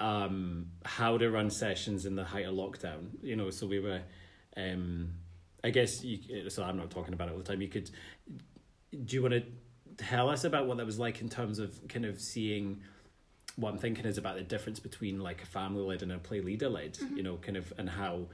um 0.00 0.66
how 0.84 1.16
to 1.16 1.30
run 1.30 1.48
sessions 1.50 2.04
in 2.04 2.14
the 2.14 2.24
height 2.24 2.46
of 2.46 2.54
lockdown. 2.54 3.08
You 3.22 3.34
know, 3.34 3.50
so 3.50 3.66
we 3.66 3.80
were 3.80 4.02
um, 4.56 5.10
I 5.64 5.70
guess 5.70 6.04
you. 6.04 6.50
So 6.50 6.62
I'm 6.62 6.76
not 6.76 6.90
talking 6.90 7.14
about 7.14 7.28
it 7.28 7.32
all 7.32 7.38
the 7.38 7.44
time. 7.44 7.62
You 7.62 7.68
could. 7.68 7.90
Do 9.04 9.16
you 9.16 9.22
want 9.22 9.34
to 9.34 9.42
tell 9.96 10.28
us 10.28 10.44
about 10.44 10.66
what 10.66 10.76
that 10.76 10.86
was 10.86 10.98
like 10.98 11.20
in 11.20 11.28
terms 11.28 11.58
of 11.58 11.80
kind 11.88 12.04
of 12.04 12.20
seeing? 12.20 12.82
What 13.56 13.70
I'm 13.70 13.78
thinking 13.78 14.04
is 14.04 14.18
about 14.18 14.36
the 14.36 14.42
difference 14.42 14.80
between 14.80 15.20
like 15.20 15.42
a 15.42 15.46
family 15.46 15.82
led 15.82 16.02
and 16.02 16.12
a 16.12 16.18
play 16.18 16.40
leader 16.40 16.68
led. 16.68 16.94
Mm-hmm. 16.94 17.16
You 17.16 17.22
know, 17.22 17.36
kind 17.36 17.56
of, 17.56 17.72
and 17.78 17.88
how 17.88 18.26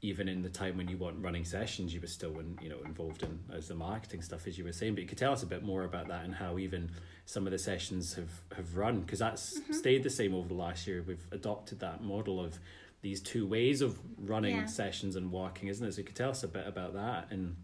even 0.00 0.28
in 0.28 0.42
the 0.42 0.48
time 0.48 0.76
when 0.76 0.86
you 0.86 0.96
weren't 0.96 1.22
running 1.22 1.44
sessions, 1.44 1.92
you 1.92 2.00
were 2.00 2.06
still 2.06 2.38
in, 2.38 2.58
you 2.62 2.68
know 2.68 2.78
involved 2.84 3.22
in 3.22 3.40
as 3.52 3.68
the 3.68 3.74
marketing 3.74 4.22
stuff 4.22 4.46
as 4.46 4.56
you 4.56 4.64
were 4.64 4.72
saying. 4.72 4.94
But 4.94 5.02
you 5.02 5.08
could 5.08 5.18
tell 5.18 5.32
us 5.32 5.42
a 5.42 5.46
bit 5.46 5.62
more 5.62 5.84
about 5.84 6.08
that 6.08 6.24
and 6.24 6.34
how 6.34 6.58
even 6.58 6.90
some 7.26 7.46
of 7.46 7.52
the 7.52 7.58
sessions 7.58 8.14
have 8.14 8.30
have 8.56 8.76
run 8.76 9.00
because 9.00 9.18
that's 9.18 9.58
mm-hmm. 9.58 9.72
stayed 9.72 10.02
the 10.02 10.10
same 10.10 10.34
over 10.34 10.48
the 10.48 10.54
last 10.54 10.86
year. 10.86 11.04
We've 11.06 11.26
adopted 11.30 11.80
that 11.80 12.02
model 12.02 12.42
of 12.42 12.58
these 13.04 13.20
two 13.20 13.46
ways 13.46 13.82
of 13.82 13.98
running 14.18 14.56
yeah. 14.56 14.64
sessions 14.64 15.14
and 15.14 15.30
walking, 15.30 15.68
isn't 15.68 15.86
it? 15.86 15.92
So 15.92 15.98
you 15.98 16.04
could 16.04 16.16
tell 16.16 16.30
us 16.30 16.42
a 16.42 16.48
bit 16.48 16.66
about 16.66 16.94
that 16.94 17.26
and 17.30 17.54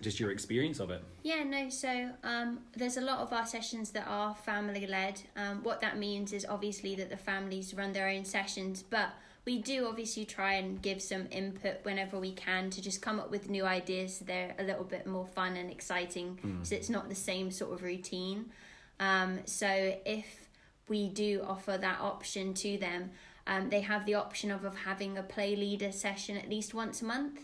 just 0.00 0.18
your 0.18 0.32
experience 0.32 0.80
of 0.80 0.90
it. 0.90 1.00
Yeah, 1.22 1.44
no, 1.44 1.70
so 1.70 2.10
um, 2.24 2.58
there's 2.76 2.96
a 2.96 3.00
lot 3.00 3.20
of 3.20 3.32
our 3.32 3.46
sessions 3.46 3.90
that 3.92 4.06
are 4.08 4.34
family 4.34 4.88
led. 4.88 5.22
Um, 5.36 5.62
what 5.62 5.80
that 5.82 5.96
means 5.96 6.32
is 6.32 6.44
obviously 6.44 6.96
that 6.96 7.08
the 7.08 7.16
families 7.16 7.72
run 7.72 7.92
their 7.92 8.08
own 8.08 8.24
sessions, 8.24 8.82
but 8.82 9.10
we 9.44 9.58
do 9.58 9.86
obviously 9.86 10.24
try 10.24 10.54
and 10.54 10.82
give 10.82 11.00
some 11.00 11.28
input 11.30 11.84
whenever 11.84 12.18
we 12.18 12.32
can 12.32 12.68
to 12.70 12.82
just 12.82 13.00
come 13.00 13.20
up 13.20 13.30
with 13.30 13.48
new 13.48 13.64
ideas 13.64 14.16
so 14.16 14.24
they're 14.24 14.56
a 14.58 14.64
little 14.64 14.84
bit 14.84 15.06
more 15.06 15.26
fun 15.26 15.56
and 15.56 15.70
exciting 15.70 16.38
mm. 16.44 16.66
so 16.66 16.74
it's 16.74 16.90
not 16.90 17.08
the 17.08 17.14
same 17.14 17.52
sort 17.52 17.72
of 17.72 17.82
routine. 17.84 18.46
Um, 18.98 19.38
so 19.44 19.68
if 20.04 20.26
we 20.88 21.08
do 21.08 21.44
offer 21.46 21.78
that 21.78 22.00
option 22.00 22.52
to 22.54 22.76
them, 22.76 23.12
um, 23.50 23.68
they 23.68 23.80
have 23.80 24.06
the 24.06 24.14
option 24.14 24.52
of, 24.52 24.64
of 24.64 24.76
having 24.76 25.18
a 25.18 25.24
play 25.24 25.56
leader 25.56 25.90
session 25.90 26.36
at 26.36 26.48
least 26.48 26.72
once 26.72 27.02
a 27.02 27.04
month. 27.04 27.40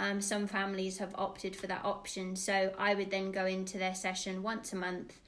Um, 0.00 0.20
some 0.20 0.48
families 0.48 0.98
have 0.98 1.14
opted 1.14 1.54
for 1.54 1.68
that 1.68 1.84
option. 1.84 2.34
So 2.34 2.72
I 2.76 2.94
would 2.94 3.12
then 3.12 3.30
go 3.30 3.46
into 3.46 3.78
their 3.78 3.94
session 3.94 4.42
once 4.42 4.72
a 4.72 4.76
month 4.76 5.20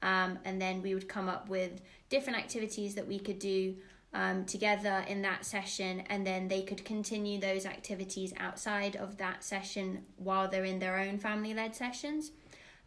um, 0.00 0.38
and 0.46 0.60
then 0.60 0.80
we 0.80 0.94
would 0.94 1.06
come 1.06 1.28
up 1.28 1.50
with 1.50 1.82
different 2.08 2.38
activities 2.38 2.94
that 2.94 3.06
we 3.06 3.18
could 3.18 3.38
do 3.38 3.76
um, 4.14 4.46
together 4.46 5.04
in 5.06 5.20
that 5.20 5.44
session 5.44 6.02
and 6.08 6.26
then 6.26 6.48
they 6.48 6.62
could 6.62 6.82
continue 6.86 7.38
those 7.38 7.66
activities 7.66 8.32
outside 8.38 8.96
of 8.96 9.18
that 9.18 9.44
session 9.44 10.06
while 10.16 10.48
they're 10.48 10.64
in 10.64 10.78
their 10.78 10.96
own 10.96 11.18
family 11.18 11.52
led 11.52 11.76
sessions. 11.76 12.30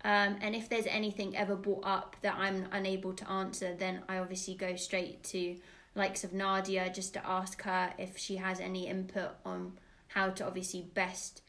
Um, 0.04 0.38
and 0.42 0.56
if 0.56 0.68
there's 0.68 0.88
anything 0.88 1.38
ever 1.38 1.56
brought 1.56 1.86
up 1.86 2.16
that 2.22 2.36
I'm 2.39 2.66
unable 2.72 3.13
to 3.13 3.30
answer, 3.30 3.75
then 3.75 4.01
I 4.10 4.18
obviously 4.18 4.56
go 4.56 4.75
straight 4.75 5.24
to 5.25 5.58
likes 5.98 6.24
of 6.24 6.34
Nadia 6.34 6.89
just 6.94 7.13
to 7.13 7.27
ask 7.27 7.62
her 7.63 7.94
if 7.98 8.18
she 8.18 8.38
has 8.38 8.60
any 8.60 8.88
input 8.88 9.32
on 9.44 9.74
how 10.10 10.30
to 10.30 10.46
obviously 10.46 10.82
best 10.94 11.42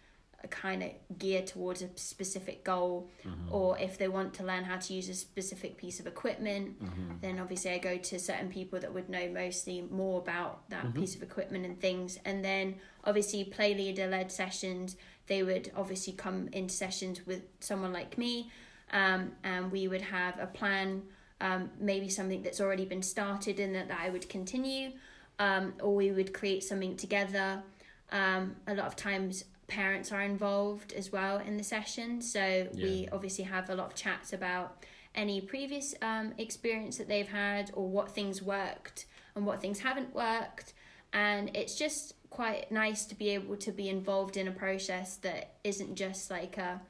uh, 0.42 0.48
kind 0.48 0.82
of 0.82 1.18
gear 1.18 1.42
towards 1.42 1.82
a 1.82 1.88
specific 1.96 2.64
goal 2.64 3.08
mm-hmm. 3.26 3.52
or 3.52 3.78
if 3.78 3.98
they 3.98 4.08
want 4.08 4.34
to 4.34 4.44
learn 4.44 4.64
how 4.64 4.76
to 4.76 4.94
use 4.94 5.08
a 5.08 5.14
specific 5.14 5.76
piece 5.76 6.00
of 6.00 6.06
equipment 6.06 6.82
mm-hmm. 6.82 7.12
then 7.20 7.38
obviously 7.38 7.70
i 7.70 7.78
go 7.78 7.96
to 7.96 8.18
certain 8.18 8.48
people 8.48 8.78
that 8.78 8.92
would 8.92 9.08
know 9.08 9.28
mostly 9.28 9.82
more 9.90 10.18
about 10.20 10.68
that 10.70 10.84
mm-hmm. 10.84 11.00
piece 11.00 11.14
of 11.14 11.22
equipment 11.22 11.64
and 11.64 11.80
things 11.80 12.18
and 12.24 12.44
then 12.44 12.74
obviously 13.04 13.44
play 13.44 13.74
leader 13.74 14.06
led 14.06 14.30
sessions 14.30 14.96
they 15.26 15.42
would 15.42 15.70
obviously 15.76 16.12
come 16.12 16.48
into 16.52 16.74
sessions 16.74 17.26
with 17.26 17.42
someone 17.60 17.92
like 17.92 18.16
me 18.16 18.50
um, 18.92 19.32
and 19.44 19.70
we 19.70 19.86
would 19.86 20.02
have 20.02 20.38
a 20.38 20.46
plan 20.46 21.02
um, 21.40 21.70
maybe 21.78 22.08
something 22.08 22.42
that's 22.42 22.60
already 22.60 22.84
been 22.84 23.02
started 23.02 23.60
and 23.60 23.74
that, 23.74 23.88
that 23.88 24.00
I 24.00 24.10
would 24.10 24.28
continue, 24.28 24.92
um, 25.38 25.74
or 25.80 25.94
we 25.94 26.10
would 26.10 26.32
create 26.32 26.64
something 26.64 26.96
together. 26.96 27.62
Um, 28.10 28.56
a 28.66 28.74
lot 28.74 28.86
of 28.86 28.96
times, 28.96 29.44
parents 29.68 30.12
are 30.12 30.22
involved 30.22 30.92
as 30.94 31.12
well 31.12 31.38
in 31.38 31.56
the 31.56 31.64
session, 31.64 32.22
so 32.22 32.40
yeah. 32.40 32.68
we 32.72 33.08
obviously 33.12 33.44
have 33.44 33.68
a 33.70 33.74
lot 33.74 33.88
of 33.88 33.94
chats 33.94 34.32
about 34.32 34.84
any 35.14 35.40
previous 35.40 35.94
um, 36.00 36.32
experience 36.38 36.96
that 36.96 37.08
they've 37.08 37.28
had 37.28 37.70
or 37.74 37.88
what 37.88 38.10
things 38.10 38.42
worked 38.42 39.06
and 39.34 39.44
what 39.44 39.60
things 39.60 39.80
haven't 39.80 40.14
worked. 40.14 40.72
And 41.12 41.50
it's 41.54 41.74
just 41.74 42.14
quite 42.30 42.70
nice 42.70 43.04
to 43.06 43.14
be 43.14 43.30
able 43.30 43.56
to 43.56 43.72
be 43.72 43.88
involved 43.88 44.36
in 44.36 44.48
a 44.48 44.52
process 44.52 45.16
that 45.16 45.54
isn't 45.64 45.94
just 45.94 46.30
like 46.30 46.58
a 46.58 46.80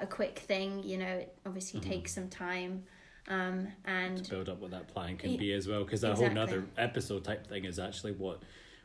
a 0.00 0.06
quick 0.06 0.38
thing. 0.38 0.82
You 0.82 0.98
know, 0.98 1.06
it 1.06 1.36
obviously 1.44 1.80
mm-hmm. 1.80 1.90
takes 1.90 2.14
some 2.14 2.28
time 2.28 2.84
um, 3.28 3.68
and 3.84 4.22
to 4.24 4.30
build 4.30 4.48
up 4.48 4.60
what 4.60 4.70
that 4.72 4.88
plan 4.88 5.16
can 5.16 5.36
be 5.36 5.52
as 5.52 5.66
well, 5.66 5.84
because 5.84 6.02
that 6.02 6.12
exactly. 6.12 6.34
whole 6.34 6.42
other 6.42 6.64
episode 6.76 7.24
type 7.24 7.46
thing 7.46 7.64
is 7.64 7.78
actually 7.78 8.12
what 8.12 8.42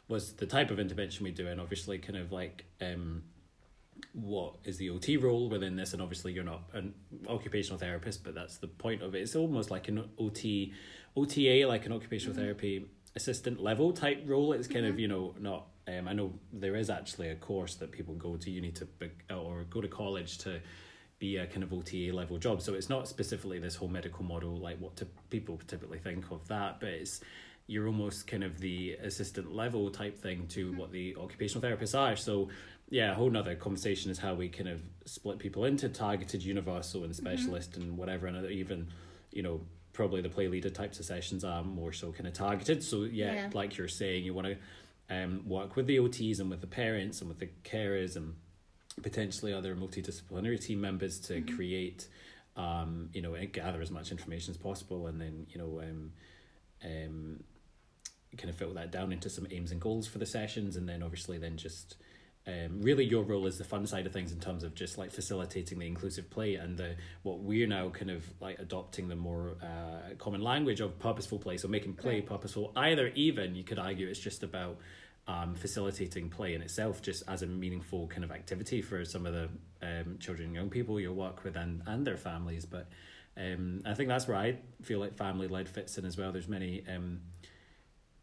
was 0.07 0.33
the 0.33 0.45
type 0.45 0.71
of 0.71 0.79
intervention 0.79 1.23
we 1.23 1.31
do, 1.31 1.47
and 1.47 1.59
obviously 1.59 1.97
kind 1.97 2.17
of 2.17 2.31
like 2.31 2.65
um, 2.81 3.23
what 4.13 4.55
is 4.63 4.77
the 4.77 4.89
OT 4.89 5.17
role 5.17 5.49
within 5.49 5.75
this, 5.75 5.93
and 5.93 6.01
obviously 6.01 6.31
you're 6.31 6.43
not 6.43 6.63
an 6.73 6.93
occupational 7.27 7.77
therapist, 7.77 8.23
but 8.23 8.33
that's 8.33 8.57
the 8.57 8.67
point 8.67 9.01
of 9.01 9.13
it. 9.13 9.19
It's 9.19 9.35
almost 9.35 9.71
like 9.71 9.89
an 9.89 10.09
OT, 10.17 10.73
OTA, 11.17 11.65
like 11.67 11.85
an 11.85 11.91
occupational 11.91 12.33
mm-hmm. 12.33 12.43
therapy 12.43 12.85
assistant 13.15 13.61
level 13.61 13.91
type 13.91 14.23
role. 14.25 14.53
It's 14.53 14.67
kind 14.67 14.85
mm-hmm. 14.85 14.93
of 14.93 14.99
you 14.99 15.07
know 15.07 15.35
not. 15.39 15.67
Um, 15.87 16.07
I 16.07 16.13
know 16.13 16.33
there 16.53 16.75
is 16.75 16.89
actually 16.91 17.29
a 17.29 17.35
course 17.35 17.75
that 17.75 17.91
people 17.91 18.13
go 18.13 18.37
to 18.37 18.51
uni 18.51 18.71
to 18.73 18.87
or 19.35 19.63
go 19.63 19.81
to 19.81 19.87
college 19.87 20.37
to 20.39 20.61
be 21.19 21.37
a 21.37 21.45
kind 21.45 21.63
of 21.63 21.73
OTA 21.73 22.11
level 22.13 22.37
job. 22.37 22.61
So 22.61 22.73
it's 22.73 22.89
not 22.89 23.07
specifically 23.07 23.59
this 23.59 23.75
whole 23.75 23.89
medical 23.89 24.23
model 24.23 24.55
like 24.55 24.79
what 24.79 24.95
to, 24.97 25.05
people 25.29 25.59
typically 25.67 25.99
think 25.99 26.31
of 26.31 26.47
that, 26.47 26.79
but 26.79 26.89
it's 26.89 27.21
you're 27.67 27.85
almost 27.85 28.25
kind 28.25 28.43
of 28.43 28.59
the 28.59 28.93
assistant 29.03 29.53
level 29.53 29.91
type 29.91 30.17
thing 30.17 30.47
to 30.47 30.73
what 30.73 30.91
the 30.91 31.15
occupational 31.17 31.67
therapists 31.67 31.97
are. 31.97 32.15
So 32.15 32.49
yeah, 32.89 33.11
a 33.11 33.13
whole 33.13 33.29
nother 33.29 33.55
conversation 33.55 34.09
is 34.09 34.17
how 34.17 34.33
we 34.33 34.49
kind 34.49 34.69
of 34.69 34.81
split 35.05 35.37
people 35.37 35.65
into 35.65 35.89
targeted, 35.89 36.43
universal, 36.43 37.03
and 37.03 37.13
mm-hmm. 37.13 37.25
specialist, 37.25 37.73
mm-hmm. 37.73 37.81
and 37.81 37.97
whatever, 37.97 38.25
and 38.25 38.49
even 38.49 38.87
you 39.31 39.43
know 39.43 39.61
probably 39.93 40.21
the 40.21 40.29
play 40.29 40.47
leader 40.47 40.69
types 40.69 40.99
of 40.99 41.05
sessions 41.05 41.43
are 41.43 41.63
more 41.63 41.93
so 41.93 42.11
kind 42.11 42.25
of 42.25 42.33
targeted. 42.33 42.83
So 42.83 43.03
yeah, 43.03 43.33
yeah. 43.33 43.49
like 43.53 43.77
you're 43.77 43.87
saying, 43.87 44.23
you 44.23 44.33
want 44.33 44.47
to 44.47 44.57
um, 45.15 45.47
work 45.47 45.75
with 45.75 45.85
the 45.85 45.97
OTs 45.97 46.39
and 46.39 46.49
with 46.49 46.61
the 46.61 46.67
parents 46.67 47.19
and 47.19 47.29
with 47.29 47.39
the 47.39 47.49
carers 47.63 48.15
and 48.15 48.33
potentially 49.03 49.53
other 49.53 49.75
multidisciplinary 49.75 50.59
team 50.59 50.81
members 50.81 51.19
to 51.19 51.33
mm-hmm. 51.33 51.55
create 51.55 52.07
um, 52.55 53.09
you 53.13 53.21
know 53.21 53.35
gather 53.51 53.81
as 53.81 53.91
much 53.91 54.11
information 54.11 54.51
as 54.51 54.57
possible 54.57 55.07
and 55.07 55.19
then 55.19 55.47
you 55.49 55.57
know 55.57 55.81
um, 55.81 56.11
um, 56.83 57.43
kind 58.37 58.49
of 58.49 58.55
filter 58.55 58.75
that 58.75 58.91
down 58.91 59.11
into 59.11 59.29
some 59.29 59.47
aims 59.51 59.71
and 59.71 59.81
goals 59.81 60.07
for 60.07 60.17
the 60.17 60.25
sessions 60.25 60.75
and 60.75 60.87
then 60.87 61.01
obviously 61.01 61.37
then 61.37 61.57
just 61.57 61.95
um, 62.47 62.81
really 62.81 63.03
your 63.03 63.23
role 63.23 63.45
is 63.47 63.57
the 63.57 63.63
fun 63.63 63.85
side 63.85 64.05
of 64.05 64.13
things 64.13 64.31
in 64.31 64.39
terms 64.39 64.63
of 64.63 64.73
just 64.73 64.97
like 64.97 65.11
facilitating 65.11 65.77
the 65.77 65.85
inclusive 65.85 66.29
play 66.29 66.55
and 66.55 66.77
the 66.77 66.95
what 67.23 67.39
we're 67.39 67.67
now 67.67 67.89
kind 67.89 68.09
of 68.09 68.25
like 68.39 68.59
adopting 68.59 69.07
the 69.07 69.15
more 69.15 69.55
uh, 69.61 70.15
common 70.17 70.41
language 70.41 70.79
of 70.79 70.97
purposeful 70.99 71.37
play. 71.37 71.57
So 71.57 71.67
making 71.67 71.93
play 71.93 72.21
purposeful. 72.21 72.71
Either 72.75 73.07
even 73.09 73.55
you 73.55 73.63
could 73.63 73.77
argue 73.77 74.07
it's 74.07 74.19
just 74.19 74.41
about 74.41 74.77
um, 75.29 75.53
facilitating 75.53 76.27
play 76.27 76.55
in 76.55 76.61
itself 76.61 77.03
just 77.03 77.23
as 77.27 77.43
a 77.43 77.47
meaningful 77.47 78.07
kind 78.07 78.23
of 78.23 78.31
activity 78.31 78.81
for 78.81 79.05
some 79.05 79.27
of 79.27 79.33
the 79.33 79.47
um, 79.83 80.17
children 80.19 80.47
and 80.47 80.55
young 80.55 80.69
people 80.69 80.99
you 80.99 81.13
work 81.13 81.43
with 81.43 81.55
and, 81.55 81.83
and 81.85 82.05
their 82.05 82.17
families. 82.17 82.65
But 82.65 82.87
um, 83.37 83.83
I 83.85 83.93
think 83.93 84.09
that's 84.09 84.27
where 84.27 84.37
I 84.37 84.57
feel 84.81 84.99
like 84.99 85.15
family 85.15 85.47
led 85.47 85.69
fits 85.69 85.99
in 85.99 86.05
as 86.05 86.17
well. 86.17 86.31
There's 86.31 86.47
many 86.47 86.83
um, 86.93 87.21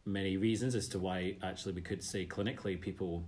many 0.05 0.37
reasons 0.37 0.75
as 0.75 0.89
to 0.89 0.99
why 0.99 1.37
actually 1.43 1.73
we 1.75 1.81
could 1.81 2.03
say 2.03 2.27
clinically 2.27 2.81
people 2.81 3.25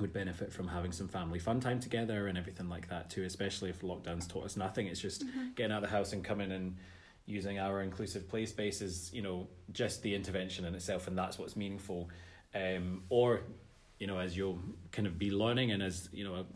would 0.00 0.12
benefit 0.12 0.52
from 0.52 0.68
having 0.68 0.92
some 0.92 1.08
family 1.08 1.38
fun 1.38 1.60
time 1.60 1.80
together 1.80 2.28
and 2.28 2.36
everything 2.36 2.68
like 2.68 2.88
that 2.90 3.08
too, 3.08 3.24
especially 3.24 3.70
if 3.70 3.80
lockdown's 3.80 4.26
taught 4.26 4.44
us 4.44 4.56
nothing. 4.56 4.86
It's 4.86 5.00
just 5.00 5.26
mm-hmm. 5.26 5.48
getting 5.56 5.72
out 5.72 5.82
of 5.82 5.90
the 5.90 5.96
house 5.96 6.12
and 6.12 6.22
coming 6.22 6.52
and 6.52 6.76
using 7.26 7.58
our 7.58 7.82
inclusive 7.82 8.28
play 8.28 8.46
spaces, 8.46 9.10
you 9.12 9.22
know, 9.22 9.48
just 9.72 10.02
the 10.02 10.14
intervention 10.14 10.66
in 10.66 10.74
itself 10.74 11.08
and 11.08 11.16
that's 11.16 11.38
what's 11.38 11.56
meaningful 11.56 12.10
um, 12.54 13.02
or 13.08 13.42
you 13.98 14.06
know 14.06 14.18
as 14.18 14.36
you'll 14.36 14.58
kind 14.92 15.06
of 15.06 15.18
be 15.18 15.30
learning 15.30 15.72
and 15.72 15.82
as 15.82 16.08
you 16.12 16.24
know 16.24 16.46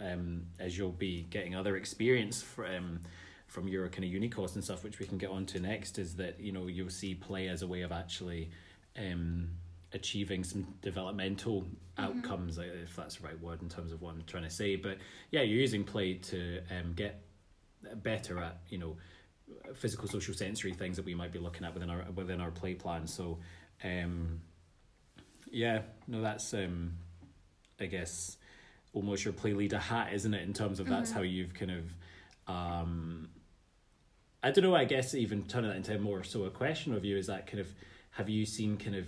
um, 0.00 0.46
as 0.58 0.76
you'll 0.76 0.90
be 0.90 1.26
getting 1.30 1.54
other 1.54 1.76
experience 1.76 2.42
from 2.42 3.00
from 3.46 3.66
your 3.66 3.88
kind 3.88 4.04
of 4.04 4.10
uni 4.10 4.28
course 4.28 4.54
and 4.54 4.62
stuff, 4.62 4.84
which 4.84 4.98
we 4.98 5.06
can 5.06 5.16
get 5.16 5.30
on 5.30 5.46
to 5.46 5.58
next, 5.58 5.98
is 5.98 6.16
that 6.16 6.38
you 6.38 6.52
know 6.52 6.66
you'll 6.66 6.90
see 6.90 7.14
play 7.14 7.48
as 7.48 7.62
a 7.62 7.66
way 7.66 7.82
of 7.82 7.92
actually 7.92 8.50
um, 8.96 9.48
achieving 9.92 10.44
some 10.44 10.66
developmental 10.82 11.62
mm-hmm. 11.62 12.04
outcomes, 12.04 12.58
if 12.58 12.94
that's 12.94 13.16
the 13.16 13.26
right 13.26 13.40
word 13.40 13.62
in 13.62 13.68
terms 13.68 13.92
of 13.92 14.02
what 14.02 14.14
I'm 14.14 14.22
trying 14.26 14.44
to 14.44 14.50
say. 14.50 14.76
But 14.76 14.98
yeah, 15.30 15.42
you're 15.42 15.60
using 15.60 15.84
play 15.84 16.14
to 16.14 16.60
um, 16.70 16.92
get 16.94 17.22
better 17.96 18.38
at 18.38 18.58
you 18.68 18.78
know 18.78 18.96
physical, 19.74 20.08
social, 20.08 20.34
sensory 20.34 20.74
things 20.74 20.96
that 20.96 21.06
we 21.06 21.14
might 21.14 21.32
be 21.32 21.38
looking 21.38 21.64
at 21.64 21.72
within 21.72 21.90
our 21.90 22.04
within 22.14 22.40
our 22.40 22.50
play 22.50 22.74
plan. 22.74 23.06
So 23.06 23.38
um, 23.82 24.40
yeah, 25.50 25.82
no, 26.06 26.20
that's 26.20 26.52
um, 26.54 26.92
I 27.80 27.86
guess 27.86 28.36
almost 28.92 29.24
your 29.24 29.34
play 29.34 29.52
leader 29.52 29.78
hat, 29.78 30.12
isn't 30.12 30.34
it? 30.34 30.42
In 30.42 30.52
terms 30.52 30.80
of 30.80 30.88
that's 30.88 31.10
mm-hmm. 31.10 31.18
how 31.18 31.22
you've 31.24 31.54
kind 31.54 31.70
of 31.70 31.84
um, 32.48 33.28
I 34.42 34.50
don't 34.50 34.64
know. 34.64 34.74
I 34.74 34.84
guess 34.84 35.14
even 35.14 35.44
turning 35.44 35.70
that 35.70 35.76
into 35.76 35.98
more 35.98 36.22
so 36.22 36.44
a 36.44 36.50
question 36.50 36.94
of 36.94 37.04
you 37.04 37.16
is 37.16 37.26
that 37.26 37.46
kind 37.46 37.60
of 37.60 37.68
have 38.12 38.28
you 38.28 38.46
seen 38.46 38.76
kind 38.76 38.96
of 38.96 39.06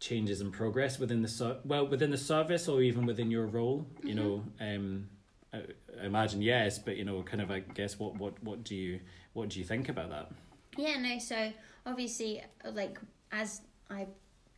changes 0.00 0.40
and 0.40 0.52
progress 0.52 0.98
within 0.98 1.22
the 1.22 1.28
ser- 1.28 1.58
well 1.64 1.86
within 1.86 2.10
the 2.10 2.18
service 2.18 2.68
or 2.68 2.82
even 2.82 3.06
within 3.06 3.30
your 3.30 3.46
role? 3.46 3.86
Mm-hmm. 3.98 4.08
You 4.08 4.14
know, 4.14 4.44
um, 4.60 5.08
I, 5.52 5.62
I 6.00 6.06
imagine 6.06 6.42
yes, 6.42 6.78
but 6.78 6.96
you 6.96 7.04
know, 7.04 7.22
kind 7.22 7.40
of 7.40 7.50
I 7.50 7.60
guess 7.60 7.98
what 7.98 8.16
what 8.16 8.42
what 8.42 8.64
do 8.64 8.74
you 8.74 9.00
what 9.32 9.48
do 9.50 9.58
you 9.58 9.64
think 9.64 9.88
about 9.88 10.10
that? 10.10 10.30
Yeah, 10.76 10.98
no. 10.98 11.18
So 11.18 11.52
obviously, 11.86 12.42
like 12.72 12.98
as 13.30 13.62
I 13.88 14.06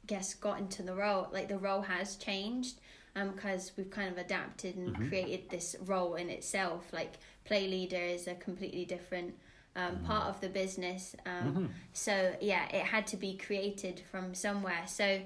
guess 0.06 0.34
got 0.34 0.58
into 0.58 0.82
the 0.82 0.94
role 0.94 1.28
like 1.32 1.48
the 1.48 1.58
role 1.58 1.82
has 1.82 2.16
changed 2.16 2.80
um 3.16 3.30
because 3.30 3.72
we've 3.76 3.90
kind 3.90 4.10
of 4.10 4.18
adapted 4.18 4.76
and 4.76 4.94
mm-hmm. 4.94 5.08
created 5.08 5.48
this 5.50 5.76
role 5.86 6.14
in 6.14 6.28
itself 6.30 6.84
like 6.92 7.14
play 7.44 7.68
leader 7.68 7.96
is 7.96 8.26
a 8.26 8.34
completely 8.34 8.84
different 8.84 9.34
um, 9.76 9.96
mm-hmm. 9.96 10.06
part 10.06 10.26
of 10.26 10.40
the 10.40 10.48
business 10.48 11.16
um, 11.26 11.48
mm-hmm. 11.48 11.66
so 11.92 12.34
yeah 12.40 12.64
it 12.68 12.84
had 12.84 13.06
to 13.06 13.16
be 13.16 13.36
created 13.36 14.02
from 14.10 14.34
somewhere 14.34 14.84
so 14.86 15.20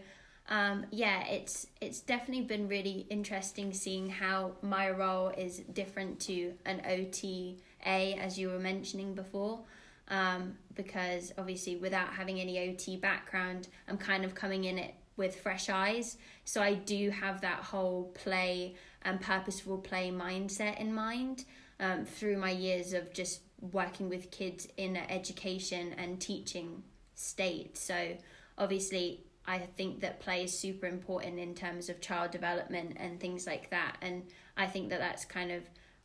um, 0.51 0.87
yeah, 0.91 1.27
it's 1.27 1.67
it's 1.81 2.01
definitely 2.01 2.45
been 2.45 2.69
really 2.69 3.07
interesting 3.11 3.73
seeing 3.73 4.09
how 4.09 4.53
my 4.63 4.91
role 4.91 5.29
is 5.29 5.59
different 5.73 6.21
to 6.21 6.55
an 6.65 6.81
OTA, 6.89 7.57
as 7.85 8.39
you 8.39 8.49
were 8.49 8.59
mentioning 8.59 9.15
before. 9.15 9.61
Um, 10.09 10.57
because 10.75 11.33
obviously, 11.37 11.77
without 11.77 12.15
having 12.15 12.41
any 12.41 12.71
OT 12.71 12.97
background, 12.97 13.69
I'm 13.89 13.99
kind 13.99 14.25
of 14.25 14.35
coming 14.35 14.65
in 14.65 14.79
it 14.79 14.95
with 15.17 15.37
fresh 15.37 15.69
eyes. 15.69 16.17
So 16.45 16.63
I 16.63 16.75
do 16.75 17.11
have 17.11 17.41
that 17.43 17.59
whole 17.59 18.13
play 18.15 18.77
and 19.03 19.21
purposeful 19.21 19.79
play 19.79 20.11
mindset 20.11 20.81
in 20.81 20.95
mind 20.95 21.45
um, 21.81 22.05
through 22.05 22.39
my 22.39 22.51
years 22.51 22.93
of 22.93 23.13
just 23.13 23.41
working 23.73 24.09
with 24.09 24.31
kids 24.31 24.69
in 24.77 24.97
education 24.97 25.95
and 25.99 26.21
teaching 26.21 26.83
state. 27.15 27.77
So 27.77 28.17
obviously, 28.57 29.25
I 29.47 29.59
think 29.59 30.01
that 30.01 30.21
play 30.21 30.45
is 30.45 30.57
super 30.57 30.87
important 30.87 31.39
in 31.39 31.55
terms 31.55 31.89
of 31.89 32.01
child 32.01 32.31
development 32.31 32.97
and 33.01 33.19
things 33.19 33.47
like 33.47 33.71
that. 33.71 33.97
And 34.03 34.25
I 34.57 34.67
think 34.67 34.91
that 34.91 35.01
that's 35.01 35.25
kind 35.25 35.51
of 35.51 35.63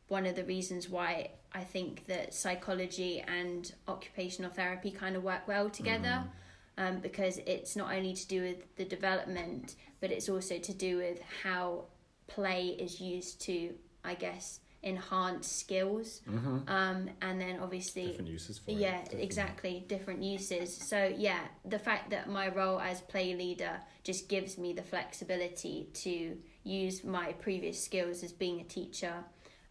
one 0.07 0.25
of 0.25 0.35
the 0.35 0.43
reasons 0.43 0.89
why 0.89 1.31
I 1.53 1.63
think 1.63 2.07
that 2.07 2.33
psychology 2.33 3.23
and 3.27 3.71
occupational 3.87 4.51
therapy 4.51 4.91
kind 4.91 5.15
of 5.15 5.23
work 5.23 5.47
well 5.47 5.69
together. 5.69 6.23
Mm. 6.23 6.29
Um, 6.75 7.01
because 7.01 7.37
it's 7.45 7.75
not 7.75 7.93
only 7.93 8.15
to 8.15 8.27
do 8.27 8.41
with 8.41 8.75
the 8.77 8.85
development, 8.85 9.75
but 10.01 10.09
it's 10.09 10.27
also 10.27 10.57
to 10.57 10.73
do 10.73 10.97
with 10.97 11.19
how 11.43 11.85
play 12.25 12.69
is 12.69 12.99
used 12.99 13.41
to, 13.41 13.75
I 14.03 14.15
guess, 14.15 14.59
enhance 14.83 15.47
skills 15.47 16.21
mm-hmm. 16.29 16.57
um, 16.67 17.09
and 17.21 17.39
then 17.39 17.59
obviously 17.61 18.07
different 18.07 18.29
uses 18.29 18.57
for 18.59 18.71
yeah 18.71 18.99
it, 19.11 19.13
exactly 19.13 19.85
different 19.87 20.21
uses 20.21 20.75
so 20.75 21.13
yeah 21.17 21.39
the 21.63 21.79
fact 21.79 22.09
that 22.09 22.29
my 22.29 22.49
role 22.49 22.79
as 22.81 22.99
play 23.01 23.33
leader 23.33 23.79
just 24.03 24.27
gives 24.27 24.57
me 24.57 24.73
the 24.73 24.81
flexibility 24.81 25.87
to 25.93 26.37
use 26.63 27.03
my 27.03 27.31
previous 27.33 27.81
skills 27.81 28.23
as 28.23 28.33
being 28.33 28.59
a 28.59 28.63
teacher 28.65 29.23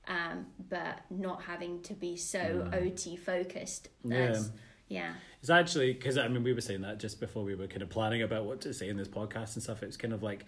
um, 0.09 0.47
but 0.68 1.00
not 1.11 1.42
having 1.42 1.80
to 1.82 1.94
be 1.94 2.16
so 2.16 2.38
mm. 2.38 2.73
ot 2.75 3.18
focused 3.18 3.88
as, 4.11 4.50
yeah 4.50 4.59
yeah 4.92 5.14
it's 5.40 5.50
actually 5.50 5.92
because 5.92 6.18
i 6.18 6.28
mean 6.28 6.42
we 6.42 6.52
were 6.52 6.61
saying 6.61 6.82
that 6.82 7.00
just 7.00 7.18
before 7.18 7.42
we 7.42 7.54
were 7.54 7.66
kind 7.66 7.82
of 7.82 7.88
planning 7.88 8.23
about 8.23 8.44
what 8.44 8.61
to 8.61 8.75
say 8.75 8.88
in 8.88 8.97
this 8.97 9.09
podcast 9.09 9.54
and 9.54 9.62
stuff 9.62 9.82
it's 9.82 9.97
kind 9.97 10.12
of 10.12 10.23
like 10.23 10.44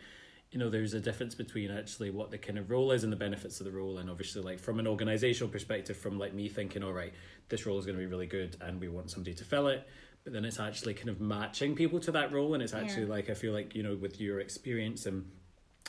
you 0.50 0.58
know 0.58 0.68
there's 0.68 0.92
a 0.92 1.00
difference 1.00 1.34
between 1.34 1.70
actually 1.70 2.10
what 2.10 2.30
the 2.30 2.36
kind 2.36 2.58
of 2.58 2.70
role 2.70 2.92
is 2.92 3.04
and 3.04 3.12
the 3.12 3.16
benefits 3.16 3.58
of 3.58 3.64
the 3.64 3.72
role 3.72 3.98
and 3.98 4.10
obviously 4.10 4.42
like 4.42 4.60
from 4.60 4.78
an 4.78 4.86
organizational 4.86 5.50
perspective 5.50 5.96
from 5.96 6.18
like 6.18 6.34
me 6.34 6.48
thinking 6.48 6.84
all 6.84 6.92
right 6.92 7.14
this 7.48 7.64
role 7.64 7.78
is 7.78 7.86
going 7.86 7.96
to 7.96 8.00
be 8.00 8.06
really 8.06 8.26
good 8.26 8.56
and 8.60 8.80
we 8.80 8.88
want 8.88 9.10
somebody 9.10 9.34
to 9.34 9.44
fill 9.44 9.68
it 9.68 9.88
but 10.24 10.32
then 10.32 10.44
it's 10.44 10.60
actually 10.60 10.94
kind 10.94 11.08
of 11.08 11.20
matching 11.20 11.74
people 11.74 11.98
to 11.98 12.12
that 12.12 12.30
role 12.30 12.54
and 12.54 12.62
it's 12.62 12.74
actually 12.74 13.04
yeah. 13.04 13.10
like 13.10 13.30
i 13.30 13.34
feel 13.34 13.52
like 13.52 13.74
you 13.74 13.82
know 13.82 13.96
with 13.96 14.20
your 14.20 14.40
experience 14.40 15.06
and 15.06 15.24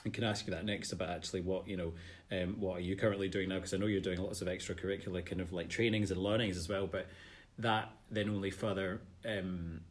I 0.06 0.10
can 0.10 0.24
ask 0.24 0.46
you 0.46 0.54
that 0.54 0.66
next 0.66 0.92
about 0.92 1.10
actually 1.10 1.42
what 1.42 1.68
you 1.68 1.78
know, 1.78 1.94
um, 2.32 2.60
what 2.60 2.78
are 2.78 2.82
you 2.82 2.96
currently 2.96 3.28
doing 3.28 3.50
now? 3.50 3.56
Because 3.56 3.74
I 3.74 3.78
know 3.78 3.88
you're 3.88 4.02
doing 4.02 4.22
lots 4.22 4.42
of 4.42 4.48
extracurricular 4.48 5.26
kind 5.26 5.42
of 5.42 5.52
like 5.52 5.70
trainings 5.70 6.12
and 6.12 6.22
learnings 6.22 6.58
as 6.58 6.70
well. 6.70 6.88
But 6.88 7.08
that 7.60 7.90
then 8.12 8.30
only 8.30 8.52
further 8.52 9.02
um, 9.28 9.82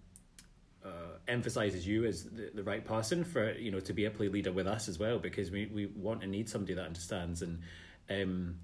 uh, 0.85 1.18
emphasizes 1.26 1.87
you 1.87 2.04
as 2.04 2.25
the, 2.25 2.50
the 2.54 2.62
right 2.62 2.85
person 2.85 3.25
for 3.25 3.52
you 3.52 3.71
know 3.71 3.80
to 3.80 3.92
be 3.92 4.04
a 4.04 4.11
play 4.11 4.28
leader 4.28 4.52
with 4.52 4.66
us 4.66 4.88
as 4.88 4.99
well 4.99 5.18
because 5.18 5.50
we, 5.50 5.66
we 5.66 5.87
want 5.87 6.23
and 6.23 6.30
need 6.30 6.49
somebody 6.49 6.75
that 6.75 6.85
understands 6.85 7.42
and 7.42 7.61
um, 8.11 8.56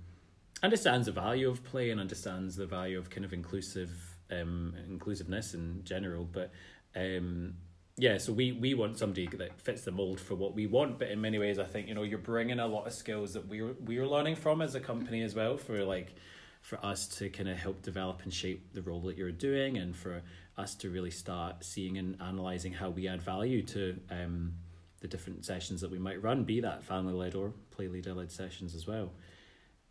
understands 0.63 1.07
the 1.07 1.13
value 1.13 1.49
of 1.49 1.65
play 1.65 1.91
and 1.91 2.01
understands 2.01 2.57
the 2.57 2.67
value 2.67 2.99
of 2.99 3.09
kind 3.09 3.25
of 3.25 3.33
inclusive 3.33 3.91
um, 4.31 4.75
inclusiveness 4.89 5.55
in 5.55 5.83
general 5.83 6.29
but 6.31 6.53
um, 6.95 7.55
yeah 8.01 8.19
so 8.19 8.33
we 8.33 8.53
we 8.53 8.75
want 8.75 8.99
somebody 8.99 9.27
that 9.27 9.61
fits 9.61 9.83
the 9.83 9.91
mold 9.91 10.19
for 10.19 10.35
what 10.35 10.55
we 10.55 10.67
want 10.67 10.99
but 10.99 11.09
in 11.09 11.21
many 11.21 11.39
ways 11.39 11.59
i 11.59 11.65
think 11.65 11.87
you 11.87 11.95
know 11.95 12.03
you're 12.03 12.19
bringing 12.19 12.59
a 12.59 12.67
lot 12.67 12.87
of 12.87 12.93
skills 12.93 13.35
that 13.35 13.47
we're 13.47 13.75
we're 13.81 14.07
learning 14.07 14.35
from 14.35 14.61
as 14.61 14.75
a 14.75 14.81
company 14.81 15.23
as 15.23 15.35
well 15.35 15.57
for 15.57 15.85
like 15.85 16.15
for 16.61 16.85
us 16.85 17.07
to 17.07 17.29
kind 17.31 17.49
of 17.49 17.57
help 17.57 17.81
develop 17.83 18.23
and 18.23 18.33
shape 18.33 18.73
the 18.75 18.83
role 18.83 19.01
that 19.01 19.17
you're 19.17 19.33
doing 19.33 19.79
and 19.79 19.97
for 19.97 20.23
us 20.59 20.75
to 20.75 20.91
really 20.91 21.11
start 21.11 21.65
seeing 21.65 21.97
and 21.97 22.17
analysing 22.21 22.73
how 22.73 22.91
we 22.91 23.09
add 23.09 23.23
value 23.23 23.63
to 23.63 23.99
um, 24.11 24.53
the 25.01 25.09
different 25.09 25.45
sessions 25.45 25.81
that 25.81 25.91
we 25.91 25.99
might 25.99 26.23
run, 26.23 26.45
be 26.45 26.61
that 26.61 26.85
family 26.85 27.15
led 27.15 27.35
or 27.35 27.53
play 27.71 27.89
leader 27.89 28.13
led 28.13 28.31
sessions 28.31 28.75
as 28.75 28.87
well. 28.87 29.11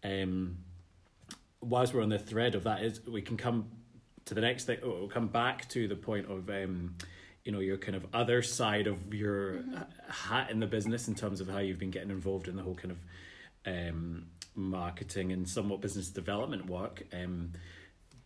Um, 0.04 0.60
whilst 1.62 1.93
we're 1.93 2.04
on 2.04 2.10
the 2.10 2.19
thread 2.19 2.56
of 2.56 2.63
that, 2.63 2.84
is 2.84 3.06
we 3.06 3.22
can 3.22 3.36
come 3.36 3.69
to 4.26 4.34
the 4.36 4.41
next 4.41 4.65
thing. 4.65 4.78
We'll 4.84 5.08
come 5.08 5.28
back 5.28 5.67
to 5.69 5.88
the 5.88 5.95
point 5.95 6.30
of 6.30 6.50
um, 6.50 6.95
you 7.45 7.52
know 7.52 7.60
your 7.60 7.78
kind 7.78 7.95
of 7.95 8.06
other 8.13 8.41
side 8.41 8.88
of 8.88 9.13
your 9.13 9.54
mm-hmm. 9.54 9.78
hat 10.08 10.52
in 10.52 10.60
the 10.60 10.67
business 10.67 11.08
in 11.08 11.15
terms 11.15 11.41
of 11.41 11.49
how 11.49 11.60
you've 11.60 11.80
been 11.80 11.91
getting 11.91 12.10
involved 12.10 12.47
in 12.47 12.56
the 12.56 12.62
whole 12.62 12.75
kind 12.75 12.91
of 12.91 12.97
um, 13.65 14.25
marketing 14.56 15.32
and 15.32 15.47
somewhat 15.47 15.82
business 15.82 16.10
development 16.10 16.67
work. 16.67 17.04
Um, 17.13 17.54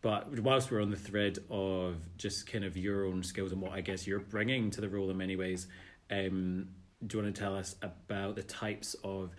but 0.01 0.37
whilst 0.39 0.69
we're 0.69 0.81
on 0.81 0.89
the 0.89 0.97
thread 0.97 1.39
of 1.49 1.95
just 2.17 2.51
kind 2.51 2.65
of 2.65 2.75
your 2.75 3.05
own 3.05 3.23
skills 3.23 3.53
and 3.53 3.61
what 3.61 3.71
I 3.71 3.79
guess 3.79 4.05
you're 4.05 4.19
bringing 4.19 4.69
to 4.71 4.81
the 4.81 4.89
role 4.89 5.09
in 5.09 5.17
many 5.17 5.37
ways, 5.37 5.67
um, 6.11 6.67
do 7.07 7.17
you 7.17 7.23
want 7.23 7.33
to 7.33 7.41
tell 7.41 7.55
us 7.55 7.75
about 7.81 8.35
the 8.35 8.43
types 8.43 8.95
of 9.03 9.31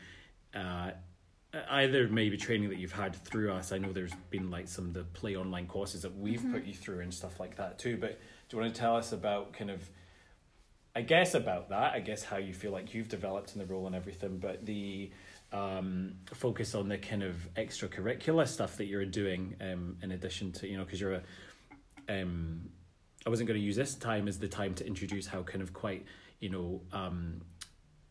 uh, 0.54 0.92
either 1.70 2.08
maybe 2.08 2.38
training 2.38 2.70
that 2.70 2.78
you've 2.78 2.92
had 2.92 3.14
through 3.14 3.52
us? 3.52 3.72
I 3.72 3.78
know 3.78 3.92
there's 3.92 4.14
been 4.30 4.50
like 4.50 4.68
some 4.68 4.86
of 4.86 4.94
the 4.94 5.04
play 5.04 5.36
online 5.36 5.66
courses 5.66 6.00
that 6.02 6.16
we've 6.16 6.40
mm-hmm. 6.40 6.54
put 6.54 6.64
you 6.64 6.74
through 6.74 7.00
and 7.00 7.12
stuff 7.12 7.38
like 7.38 7.56
that 7.56 7.78
too. 7.78 7.98
But 7.98 8.18
do 8.48 8.56
you 8.56 8.62
want 8.62 8.74
to 8.74 8.80
tell 8.80 8.96
us 8.96 9.12
about 9.12 9.52
kind 9.52 9.70
of, 9.70 9.88
I 10.94 11.02
guess 11.02 11.34
about 11.34 11.70
that? 11.70 11.94
I 11.94 12.00
guess 12.00 12.22
how 12.24 12.36
you 12.36 12.52
feel 12.52 12.72
like 12.72 12.94
you've 12.94 13.08
developed 13.08 13.52
in 13.54 13.58
the 13.58 13.66
role 13.66 13.86
and 13.86 13.96
everything, 13.96 14.38
but 14.38 14.64
the 14.64 15.10
um, 15.54 16.14
focus 16.34 16.74
on 16.74 16.88
the 16.88 16.98
kind 16.98 17.22
of 17.22 17.36
extracurricular 17.54 18.46
stuff 18.46 18.76
that 18.78 18.86
you're 18.86 19.06
doing 19.06 19.54
um, 19.60 19.96
in 20.02 20.10
addition 20.10 20.50
to 20.52 20.68
you 20.68 20.76
know 20.76 20.84
because 20.84 21.00
you're 21.00 21.14
a 21.14 21.22
um, 22.08 22.68
I 23.24 23.30
wasn't 23.30 23.48
going 23.48 23.58
to 23.58 23.64
use 23.64 23.76
this 23.76 23.94
time 23.94 24.28
as 24.28 24.38
the 24.38 24.48
time 24.48 24.74
to 24.74 24.86
introduce 24.86 25.26
how 25.26 25.42
kind 25.42 25.62
of 25.62 25.72
quite 25.72 26.04
you 26.40 26.50
know 26.50 26.82
um, 26.92 27.40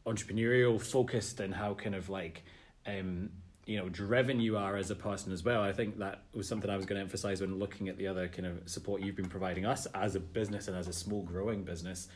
entrepreneurial 0.07 0.81
focused 0.81 1.41
and 1.41 1.53
how 1.53 1.73
kind 1.73 1.95
of 1.95 2.09
like 2.09 2.43
um, 2.87 3.29
you 3.65 3.77
know 3.77 3.89
driven 3.89 4.39
you 4.39 4.57
are 4.57 4.75
as 4.75 4.91
a 4.91 4.95
person 4.95 5.31
as 5.31 5.43
well 5.43 5.61
i 5.61 5.71
think 5.71 5.97
that 5.97 6.23
was 6.33 6.47
something 6.47 6.69
i 6.69 6.75
was 6.75 6.85
going 6.85 6.97
to 6.97 7.01
emphasize 7.01 7.39
when 7.41 7.59
looking 7.59 7.87
at 7.89 7.97
the 7.97 8.07
other 8.07 8.27
kind 8.27 8.45
of 8.45 8.57
support 8.69 9.01
you've 9.01 9.15
been 9.15 9.29
providing 9.29 9.65
us 9.65 9.85
as 9.95 10.15
a 10.15 10.19
business 10.19 10.67
and 10.67 10.77
as 10.77 10.87
a 10.87 10.93
small 10.93 11.21
growing 11.23 11.63
business 11.63 12.07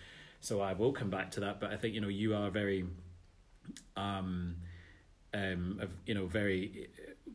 so 0.41 0.61
i 0.61 0.73
will 0.73 0.91
come 0.91 1.09
back 1.09 1.31
to 1.31 1.39
that 1.39 1.59
but 1.59 1.71
i 1.71 1.77
think 1.77 1.93
you 1.93 2.01
know 2.01 2.09
you 2.09 2.35
are 2.35 2.49
very 2.49 2.85
um 3.95 4.55
um, 5.33 5.81
you 6.05 6.13
know, 6.13 6.25
very 6.25 6.89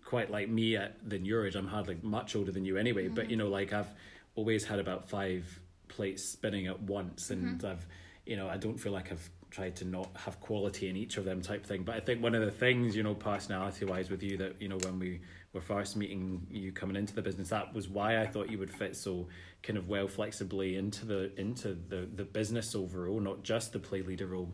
quite 0.05 0.31
like 0.31 0.49
me 0.49 0.77
at 0.77 0.97
than 1.09 1.25
your 1.25 1.47
age. 1.47 1.55
I'm 1.55 1.67
hardly 1.67 1.99
much 2.03 2.35
older 2.35 2.53
than 2.53 2.65
you 2.65 2.77
anyway, 2.77 3.07
mm-hmm. 3.07 3.15
but 3.15 3.31
you 3.31 3.37
know, 3.37 3.49
like 3.49 3.73
I've 3.73 3.91
always 4.35 4.65
had 4.65 4.79
about 4.79 5.09
five 5.09 5.61
plates 5.89 6.25
spinning 6.25 6.67
at 6.67 6.81
once, 6.81 7.31
and 7.31 7.59
mm-hmm. 7.59 7.67
I've, 7.67 7.87
you 8.27 8.37
know, 8.37 8.49
I 8.49 8.57
don't 8.57 8.79
feel 8.79 8.93
like 8.93 9.13
I've 9.13 9.31
tried 9.53 9.77
to 9.77 9.85
not 9.85 10.11
have 10.17 10.41
quality 10.41 10.89
in 10.89 10.97
each 10.97 11.19
of 11.19 11.25
them 11.25 11.43
type 11.43 11.65
thing. 11.65 11.83
But 11.83 11.95
I 11.95 12.01
think 12.01 12.23
one 12.23 12.35
of 12.35 12.43
the 12.43 12.51
things, 12.51 12.97
you 12.97 13.03
know, 13.03 13.15
personality 13.15 13.85
wise 13.85 14.11
with 14.11 14.23
you 14.23 14.39
that, 14.39 14.61
you 14.61 14.69
know, 14.69 14.79
when 14.79 14.99
we 14.99 15.21
were 15.53 15.61
first 15.61 15.95
meeting 15.95 16.47
you 16.51 16.73
coming 16.73 16.97
into 16.97 17.15
the 17.15 17.21
business, 17.21 17.51
that 17.51 17.73
was 17.75 17.87
why 17.87 18.21
I 18.21 18.27
thought 18.27 18.51
you 18.51 18.59
would 18.59 18.73
fit 18.73 18.97
so 18.97 19.29
kind 19.63 19.77
of 19.77 19.89
well 19.89 20.09
flexibly 20.09 20.77
into 20.77 21.05
the 21.05 21.39
into 21.39 21.75
the 21.75 22.09
the 22.17 22.25
business 22.25 22.75
overall, 22.75 23.21
not 23.21 23.43
just 23.43 23.73
the 23.73 23.79
play 23.79 24.03
leader 24.03 24.27
role. 24.27 24.53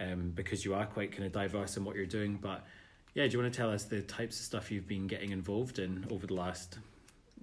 Um, 0.00 0.30
because 0.32 0.64
you 0.64 0.74
are 0.74 0.86
quite 0.86 1.10
kind 1.10 1.24
of 1.24 1.32
diverse 1.32 1.76
in 1.76 1.84
what 1.84 1.96
you're 1.96 2.06
doing, 2.06 2.38
but 2.40 2.64
yeah, 3.14 3.26
do 3.26 3.32
you 3.32 3.42
want 3.42 3.52
to 3.52 3.56
tell 3.56 3.72
us 3.72 3.82
the 3.82 4.00
types 4.00 4.38
of 4.38 4.46
stuff 4.46 4.70
you've 4.70 4.86
been 4.86 5.08
getting 5.08 5.32
involved 5.32 5.80
in 5.80 6.06
over 6.08 6.24
the 6.24 6.34
last 6.34 6.78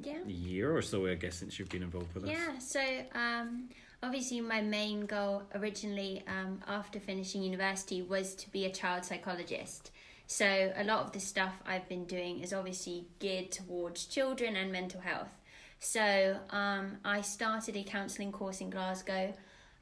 yeah. 0.02 0.24
year 0.26 0.74
or 0.74 0.82
so, 0.82 1.06
I 1.06 1.16
guess, 1.16 1.36
since 1.36 1.60
you've 1.60 1.68
been 1.68 1.84
involved 1.84 2.16
with 2.16 2.24
us? 2.24 2.30
Yeah, 2.30 2.58
so 2.60 2.80
um, 3.14 3.68
obviously, 4.06 4.40
my 4.42 4.62
main 4.62 5.06
goal 5.06 5.44
originally 5.56 6.24
um, 6.28 6.62
after 6.68 7.00
finishing 7.00 7.42
university 7.42 8.02
was 8.02 8.36
to 8.36 8.50
be 8.52 8.66
a 8.66 8.72
child 8.72 9.04
psychologist. 9.04 9.92
So, 10.28 10.72
a 10.76 10.84
lot 10.84 11.06
of 11.06 11.12
the 11.12 11.20
stuff 11.20 11.54
I've 11.66 11.90
been 11.90 12.06
doing 12.06 12.40
is 12.40 12.54
obviously 12.54 13.08
geared 13.20 13.52
towards 13.52 14.06
children 14.06 14.56
and 14.56 14.72
mental 14.72 15.02
health. 15.02 15.32
So, 15.80 16.38
um, 16.52 16.98
I 17.04 17.22
started 17.22 17.76
a 17.76 17.84
counselling 17.84 18.32
course 18.32 18.62
in 18.62 18.70
Glasgow 18.70 19.34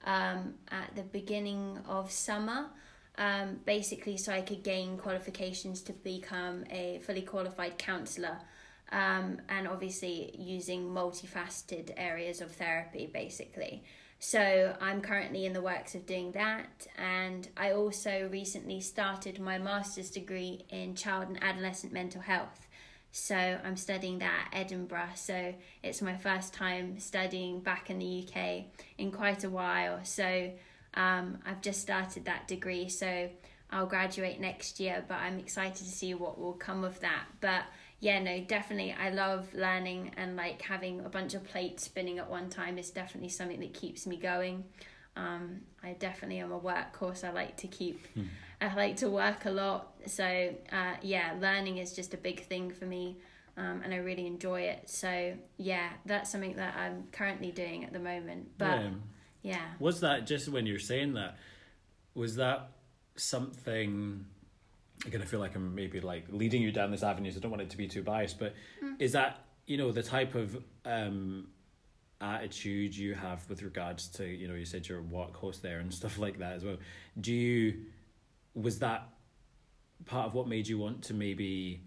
um, 0.06 0.56
at 0.70 0.96
the 0.96 1.04
beginning 1.04 1.80
of 1.88 2.12
summer 2.12 2.68
um, 3.18 3.60
basically 3.66 4.18
so 4.18 4.32
I 4.34 4.42
could 4.42 4.64
gain 4.64 4.98
qualifications 4.98 5.82
to 5.84 5.94
become 5.94 6.64
a 6.72 7.00
fully 7.06 7.22
qualified 7.22 7.78
counsellor. 7.78 8.38
Um, 8.92 9.42
and 9.50 9.68
obviously 9.68 10.36
using 10.38 10.88
multifaceted 10.88 11.92
areas 11.98 12.42
of 12.42 12.52
therapy 12.52 13.10
basically. 13.12 13.84
So 14.26 14.74
I'm 14.80 15.02
currently 15.02 15.46
in 15.46 15.52
the 15.52 15.62
works 15.62 15.96
of 15.96 16.06
doing 16.06 16.32
that, 16.32 16.88
and 16.98 17.46
I 17.58 17.74
also 17.74 18.30
recently 18.32 18.80
started 18.80 19.38
my 19.38 19.58
master's 19.58 20.10
degree 20.10 20.64
in 20.70 20.96
child 20.96 21.28
and 21.28 21.44
adolescent 21.44 21.92
mental 21.92 22.22
health. 22.22 22.68
So 23.12 23.36
I'm 23.36 23.76
studying 23.76 24.20
that 24.20 24.48
at 24.54 24.58
Edinburgh. 24.62 25.10
So 25.16 25.54
it's 25.84 26.02
my 26.02 26.16
first 26.16 26.54
time 26.54 27.00
studying 27.00 27.60
back 27.60 27.90
in 27.90 28.00
the 28.00 28.26
UK 28.26 28.64
in 28.98 29.12
quite 29.12 29.44
a 29.44 29.50
while. 29.50 30.00
So 30.04 30.54
Um, 30.96 31.40
I've 31.46 31.62
just 31.62 31.82
started 31.82 32.26
that 32.26 32.48
degree, 32.48 32.88
so 32.88 33.30
I'll 33.72 33.88
graduate 33.88 34.40
next 34.40 34.80
year, 34.80 35.04
but 35.08 35.16
I'm 35.16 35.40
excited 35.40 35.78
to 35.78 35.92
see 35.92 36.14
what 36.14 36.40
will 36.40 36.54
come 36.54 36.84
of 36.84 37.00
that. 37.00 37.26
But 37.42 37.64
yeah, 38.04 38.20
no, 38.20 38.42
definitely. 38.42 38.94
I 39.00 39.12
love 39.12 39.48
learning 39.54 40.12
and 40.18 40.36
like 40.36 40.62
having 40.62 41.06
a 41.06 41.10
bunch 41.10 41.36
of 41.36 41.46
plates 41.46 41.86
spinning 41.86 42.20
at 42.20 42.30
one 42.30 42.50
time 42.50 42.78
is 42.78 42.90
definitely 42.90 43.30
something 43.30 43.62
that 43.62 43.74
keeps 43.74 44.06
me 44.06 44.18
going. 44.18 44.66
Um, 45.16 45.62
I 45.82 45.94
definitely 45.94 46.40
am 46.40 46.52
a 46.52 46.60
workhorse. 46.60 47.24
I 47.24 47.32
like 47.32 47.56
to 47.58 47.68
keep, 47.68 48.06
hmm. 48.08 48.24
I 48.60 48.76
like 48.76 48.98
to 48.98 49.10
work 49.10 49.46
a 49.46 49.52
lot. 49.52 49.94
So 50.08 50.26
uh, 50.26 50.96
yeah, 51.02 51.36
learning 51.40 51.78
is 51.78 51.94
just 51.94 52.14
a 52.14 52.18
big 52.18 52.46
thing 52.46 52.72
for 52.72 52.86
me. 52.86 53.20
Um, 53.56 53.80
and 53.86 53.94
I 53.94 53.98
really 53.98 54.28
enjoy 54.28 54.64
it. 54.64 54.90
So 54.90 55.36
yeah, 55.56 55.88
that's 56.06 56.30
something 56.30 56.58
that 56.58 56.76
I'm 56.76 57.06
currently 57.14 57.52
doing 57.52 57.86
at 57.86 57.94
the 57.94 58.00
moment. 58.00 58.50
But 58.58 58.82
yeah. 58.82 58.90
yeah. 59.44 59.66
Was 59.80 60.02
that 60.02 60.28
just 60.28 60.50
when 60.50 60.66
you're 60.66 60.78
saying 60.78 61.14
that? 61.14 61.38
Was 62.16 62.36
that 62.36 62.72
something 63.16 64.26
again 65.06 65.22
i 65.22 65.26
feel 65.26 65.40
like 65.40 65.56
i'm 65.56 65.74
maybe 65.76 66.00
like 66.00 66.26
leading 66.30 66.62
you 66.62 66.72
down 66.72 66.92
this 66.92 67.04
avenue 67.04 67.32
so 67.32 67.38
i 67.38 67.42
don't 67.42 67.52
want 67.52 67.62
it 67.62 67.70
to 67.70 67.78
be 67.78 67.88
too 67.88 68.04
biased 68.04 68.40
but 68.40 68.54
mm. 68.84 68.94
is 69.00 69.12
that 69.12 69.46
you 69.66 69.78
know 69.78 69.92
the 69.92 70.04
type 70.04 70.36
of 70.36 70.58
um 70.86 71.48
attitude 72.22 72.96
you 72.96 73.14
have 73.14 73.48
with 73.50 73.62
regards 73.64 74.08
to 74.08 74.26
you 74.26 74.48
know 74.48 74.54
you 74.54 74.66
said 74.66 74.88
you're 74.88 75.00
a 75.00 75.04
workhorse 75.04 75.62
there 75.62 75.80
and 75.80 75.94
stuff 76.02 76.18
like 76.18 76.40
that 76.40 76.54
as 76.54 76.64
well 76.64 76.78
do 77.20 77.34
you 77.34 77.86
was 78.54 78.80
that 78.80 79.10
part 80.06 80.28
of 80.28 80.34
what 80.34 80.48
made 80.48 80.68
you 80.68 80.78
want 80.78 81.02
to 81.02 81.14
maybe 81.14 81.82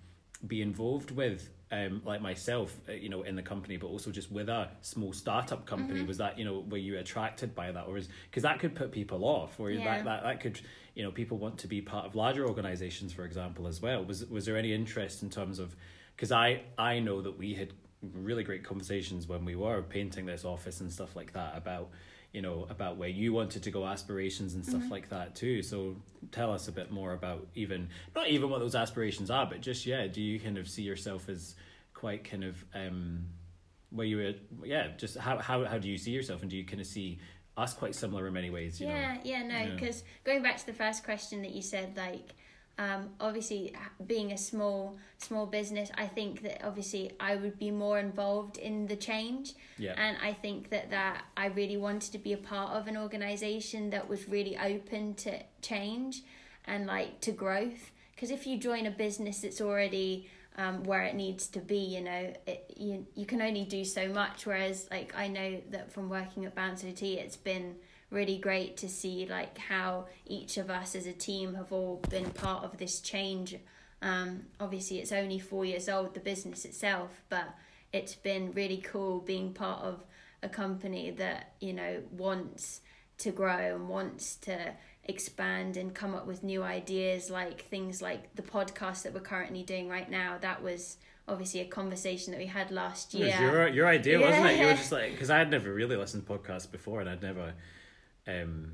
be 0.47 0.61
involved 0.63 1.11
with 1.11 1.49
um, 1.73 2.03
like 2.05 2.21
myself, 2.21 2.77
uh, 2.89 2.93
you 2.93 3.09
know, 3.09 3.23
in 3.23 3.35
the 3.35 3.43
company, 3.43 3.77
but 3.77 3.89
also 3.89 4.11
just 4.13 4.31
with 4.31 4.49
a 4.49 4.71
small 4.83 5.13
startup 5.13 5.67
company, 5.67 5.99
mm-hmm. 5.99 6.09
was 6.09 6.19
that 6.19 6.39
you 6.39 6.45
know 6.45 6.65
were 6.69 6.77
you 6.77 6.99
attracted 6.99 7.55
by 7.55 7.73
that, 7.73 7.87
or 7.87 7.97
is 7.97 8.09
because 8.31 8.45
that 8.45 8.61
could 8.61 8.75
put 8.75 8.93
people 8.93 9.25
off, 9.25 9.59
or 9.59 9.71
yeah. 9.71 9.85
that, 9.85 10.05
that 10.05 10.23
that 10.23 10.41
could 10.41 10.61
you 10.97 11.03
know 11.03 11.13
people 11.13 11.37
want 11.37 11.59
to 11.59 11.69
be 11.69 11.81
part 11.83 12.07
of 12.07 12.17
larger 12.17 12.49
organizations, 12.49 13.13
for 13.13 13.25
example, 13.25 13.69
as 13.69 13.81
well. 13.81 14.03
Was 14.03 14.25
was 14.27 14.47
there 14.47 14.57
any 14.57 14.73
interest 14.73 15.23
in 15.23 15.31
terms 15.31 15.61
of 15.61 15.77
because 16.17 16.33
I 16.33 16.63
I 16.77 16.99
know 16.99 17.21
that 17.21 17.39
we 17.39 17.55
had 17.55 17.75
really 18.15 18.43
great 18.43 18.65
conversations 18.65 19.29
when 19.29 19.45
we 19.45 19.55
were 19.55 19.83
painting 19.83 20.25
this 20.25 20.45
office 20.45 20.81
and 20.81 20.91
stuff 20.91 21.15
like 21.15 21.35
that 21.35 21.57
about 21.57 21.91
you 22.33 22.41
know 22.41 22.67
about 22.71 22.97
where 22.97 23.11
you 23.11 23.33
wanted 23.33 23.63
to 23.63 23.71
go 23.71 23.87
aspirations 23.87 24.55
and 24.55 24.65
stuff 24.65 24.83
mm-hmm. 24.83 24.91
like 24.91 25.09
that 25.09 25.35
too 25.35 25.63
so 25.63 25.97
tell 26.33 26.53
us 26.53 26.69
a 26.69 26.73
bit 26.73 26.91
more 26.91 27.13
about 27.15 27.47
even 27.55 27.89
not 28.15 28.29
even 28.29 28.51
what 28.51 28.61
those 28.61 28.75
aspirations 28.75 29.31
are 29.31 29.47
but 29.47 29.61
just 29.61 29.87
yeah 29.87 30.07
do 30.07 30.21
you 30.21 30.39
kind 30.39 30.59
of 30.59 30.69
see 30.69 30.83
yourself 30.83 31.29
as 31.29 31.55
quite 31.95 32.29
kind 32.29 32.45
of 32.45 32.63
um 32.75 33.25
where 33.91 34.07
you 34.07 34.19
were 34.19 34.35
yeah 34.65 34.89
just 34.99 35.17
how 35.17 35.39
how, 35.39 35.65
how 35.65 35.79
do 35.79 35.89
you 35.89 35.97
see 35.97 36.11
yourself 36.11 36.43
and 36.43 36.51
do 36.51 36.57
you 36.57 36.65
kind 36.65 36.81
of 36.81 36.87
see 36.87 37.19
us 37.57 37.75
quite 37.75 37.95
similar 37.95 38.27
in 38.27 38.33
many 38.33 38.51
ways 38.51 38.81
yeah 38.81 39.15
know? 39.15 39.21
yeah 39.25 39.43
no 39.43 39.75
because 39.75 40.03
yeah. 40.03 40.33
going 40.33 40.43
back 40.43 40.57
to 40.57 40.67
the 40.67 40.73
first 40.73 41.05
question 41.05 41.43
that 41.43 41.53
you 41.53 41.63
said 41.63 41.97
like 41.97 42.35
um, 42.79 43.09
obviously 43.21 43.75
being 44.07 44.33
a 44.33 44.37
small 44.37 44.99
small 45.17 45.47
business 45.47 45.91
i 45.97 46.07
think 46.07 46.43
that 46.43 46.63
obviously 46.63 47.11
i 47.19 47.35
would 47.35 47.59
be 47.59 47.71
more 47.71 47.99
involved 47.99 48.59
in 48.59 48.87
the 48.87 48.97
change 48.97 49.55
yeah. 49.79 49.95
and 49.97 50.19
i 50.23 50.33
think 50.33 50.69
that 50.69 50.91
that 50.91 51.25
i 51.39 51.47
really 51.47 51.79
wanted 51.79 52.13
to 52.13 52.19
be 52.19 52.35
a 52.35 52.37
part 52.37 52.73
of 52.73 52.87
an 52.87 52.97
organization 52.97 53.89
that 53.89 54.07
was 54.07 54.29
really 54.29 54.59
open 54.59 55.15
to 55.15 55.39
change 55.63 56.23
and 56.67 56.87
like 56.87 57.19
to 57.23 57.33
growth 57.33 57.93
because 58.15 58.31
if 58.31 58.47
you 58.47 58.59
join 58.59 58.87
a 58.87 58.91
business 58.91 59.41
that's 59.41 59.61
already 59.61 60.29
um, 60.57 60.83
where 60.85 61.03
it 61.03 61.15
needs 61.15 61.49
to 61.49 61.61
be 61.61 61.79
you 61.79 62.01
know 62.01 62.33
it, 62.47 62.73
you, 62.77 63.07
you 63.15 63.27
can 63.27 63.43
only 63.43 63.65
do 63.65 63.85
so 63.85 64.09
much 64.09 64.47
whereas 64.47 64.89
like 64.91 65.15
i 65.17 65.29
know 65.29 65.61
that 65.71 65.93
from 65.93 66.09
working 66.09 66.45
at 66.45 66.55
Bounce 66.55 66.85
OT 66.85 67.19
it's 67.19 67.37
been 67.37 67.77
really 68.11 68.39
great 68.39 68.77
to 68.79 68.89
see 68.89 69.27
like 69.29 69.59
how 69.59 70.07
each 70.27 70.57
of 70.59 70.71
us 70.71 70.95
as 70.95 71.07
a 71.07 71.13
team 71.13 71.55
have 71.55 71.73
all 71.73 72.03
been 72.09 72.31
part 72.31 72.65
of 72.65 72.79
this 72.79 73.01
change. 73.01 73.57
Um, 74.03 74.45
obviously, 74.61 74.99
it's 74.99 75.13
only 75.13 75.39
four 75.39 75.65
years 75.65 75.89
old, 75.89 76.15
the 76.15 76.21
business 76.21 76.65
itself, 76.65 77.11
but 77.29 77.55
it's 77.93 78.15
been 78.15 78.53
really 78.53 78.79
cool 78.79 79.21
being 79.21 79.53
part 79.53 79.83
of 79.83 80.05
a 80.43 80.49
company 80.49 81.11
that 81.13 81.55
you 81.61 81.73
know 81.73 82.03
wants 82.13 82.83
to 83.19 83.31
grow 83.31 83.75
and 83.75 83.89
wants 83.89 84.37
to 84.37 84.73
expand 85.05 85.77
and 85.77 85.95
come 85.95 86.15
up 86.15 86.27
with 86.27 86.43
new 86.43 86.63
ideas 86.63 87.31
like 87.31 87.63
things 87.67 88.03
like 88.03 88.35
the 88.35 88.43
podcast 88.43 89.05
that 89.05 89.15
we're 89.15 89.21
currently 89.21 89.63
doing 89.63 89.89
right 89.89 90.11
now 90.11 90.37
that 90.41 90.63
was 90.63 90.97
obviously 91.29 91.61
a 91.61 91.65
conversation 91.65 92.33
that 92.33 92.39
we 92.39 92.47
had 92.47 92.71
last 92.71 93.15
year 93.15 93.35
your, 93.41 93.69
your 93.69 93.87
idea 93.87 94.19
yeah. 94.19 94.29
wasn't 94.29 94.47
it 94.47 94.59
you 94.59 94.67
were 94.67 94.75
just 94.75 94.93
like 94.93 95.13
because 95.13 95.31
i 95.31 95.39
had 95.39 95.51
never 95.51 95.73
really 95.73 95.97
listened 95.97 96.27
to 96.27 96.33
podcasts 96.33 96.71
before 96.71 97.01
and 97.01 97.09
i'd 97.09 97.23
never 97.23 97.55
um, 98.29 98.73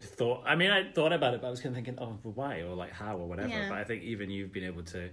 thought. 0.00 0.42
I 0.46 0.56
mean, 0.56 0.70
I 0.70 0.90
thought 0.92 1.12
about 1.12 1.34
it, 1.34 1.40
but 1.40 1.48
I 1.48 1.50
was 1.50 1.60
kind 1.60 1.76
of 1.76 1.84
thinking, 1.84 2.02
oh, 2.02 2.18
well, 2.22 2.32
why 2.34 2.62
or 2.62 2.74
like 2.74 2.92
how 2.92 3.16
or 3.16 3.26
whatever. 3.26 3.48
Yeah. 3.48 3.68
But 3.68 3.78
I 3.78 3.84
think 3.84 4.02
even 4.02 4.30
you've 4.30 4.52
been 4.52 4.64
able 4.64 4.82
to 4.84 5.10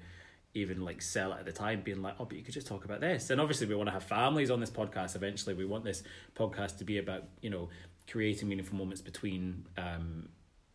even 0.54 0.84
like 0.84 1.02
sell 1.02 1.34
it 1.34 1.40
at 1.40 1.46
the 1.46 1.52
time, 1.52 1.82
being 1.82 2.02
like, 2.02 2.16
oh, 2.20 2.26
but 2.26 2.38
you 2.38 2.44
could 2.44 2.54
just 2.54 2.68
talk 2.68 2.86
about 2.86 3.02
this. 3.02 3.30
And 3.30 3.40
obviously, 3.40 3.68
we 3.68 3.76
want 3.76 3.88
to 3.88 3.94
have 3.94 4.04
families 4.04 4.50
on 4.50 4.60
this 4.60 4.72
podcast. 4.72 5.16
Eventually, 5.16 5.56
we 5.56 5.66
want 5.66 5.84
this 5.84 6.04
podcast 6.36 6.78
to 6.78 6.84
be 6.84 6.98
about 6.98 7.24
you 7.42 7.50
know 7.50 7.70
creating 8.10 8.48
meaningful 8.48 8.78
moments 8.78 9.02
between 9.02 9.66
um, 9.78 10.30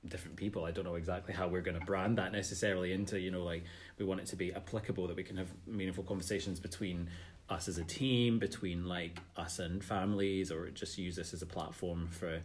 different 0.09 0.37
people. 0.37 0.65
I 0.65 0.71
don't 0.71 0.85
know 0.85 0.97
exactly 0.97 1.35
how 1.35 1.49
we're 1.49 1.63
going 1.63 1.79
to 1.79 1.85
brand 1.85 2.19
that 2.19 2.33
necessarily 2.33 2.93
into, 2.93 3.19
you 3.19 3.31
know, 3.31 3.43
like 3.43 3.65
we 3.99 4.05
want 4.05 4.21
it 4.21 4.27
to 4.29 4.37
be 4.37 4.53
applicable 4.53 5.07
that 5.09 5.17
we 5.17 5.23
can 5.23 5.37
have 5.37 5.49
meaningful 5.67 6.05
conversations 6.05 6.61
between 6.61 7.09
us 7.49 7.69
as 7.69 7.79
a 7.79 7.85
team, 7.85 8.39
between 8.39 8.87
like 8.87 9.21
us 9.37 9.59
and 9.59 9.85
families, 9.85 10.51
or 10.51 10.71
just 10.71 10.99
use 10.99 11.17
this 11.17 11.35
as 11.35 11.43
a 11.43 11.47
platform 11.47 12.09
for 12.09 12.41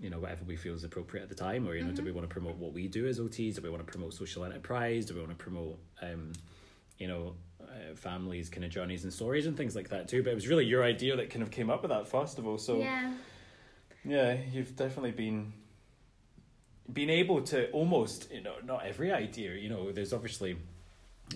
you 0.00 0.10
know 0.10 0.18
whatever 0.18 0.42
we 0.44 0.56
feel 0.56 0.74
is 0.74 0.84
appropriate 0.84 1.22
at 1.22 1.28
the 1.28 1.34
time 1.34 1.68
or 1.68 1.74
you 1.74 1.80
know 1.80 1.88
mm-hmm. 1.88 1.96
do 1.96 2.02
we 2.02 2.10
want 2.10 2.28
to 2.28 2.32
promote 2.32 2.56
what 2.56 2.72
we 2.72 2.88
do 2.88 3.06
as 3.06 3.20
OTs 3.20 3.54
do 3.54 3.62
we 3.62 3.70
want 3.70 3.86
to 3.86 3.90
promote 3.90 4.12
social 4.12 4.44
enterprise 4.44 5.06
do 5.06 5.14
we 5.14 5.20
want 5.20 5.30
to 5.30 5.36
promote 5.36 5.78
um 6.02 6.32
you 6.98 7.06
know 7.06 7.34
uh, 7.62 7.94
families 7.94 8.48
kind 8.48 8.64
of 8.64 8.70
journeys 8.70 9.04
and 9.04 9.12
stories 9.12 9.46
and 9.46 9.56
things 9.56 9.76
like 9.76 9.90
that 9.90 10.08
too 10.08 10.22
but 10.22 10.30
it 10.30 10.34
was 10.34 10.48
really 10.48 10.64
your 10.64 10.82
idea 10.82 11.14
that 11.14 11.30
kind 11.30 11.42
of 11.42 11.52
came 11.52 11.70
up 11.70 11.82
with 11.82 11.90
that 11.90 12.08
festival 12.08 12.58
so 12.58 12.78
yeah 12.78 13.12
yeah 14.04 14.36
you've 14.50 14.74
definitely 14.76 15.12
been 15.12 15.52
been 16.92 17.10
able 17.10 17.40
to 17.42 17.70
almost 17.70 18.30
you 18.32 18.42
know 18.42 18.54
not 18.64 18.84
every 18.84 19.12
idea 19.12 19.54
you 19.54 19.68
know 19.68 19.92
there's 19.92 20.12
obviously 20.12 20.56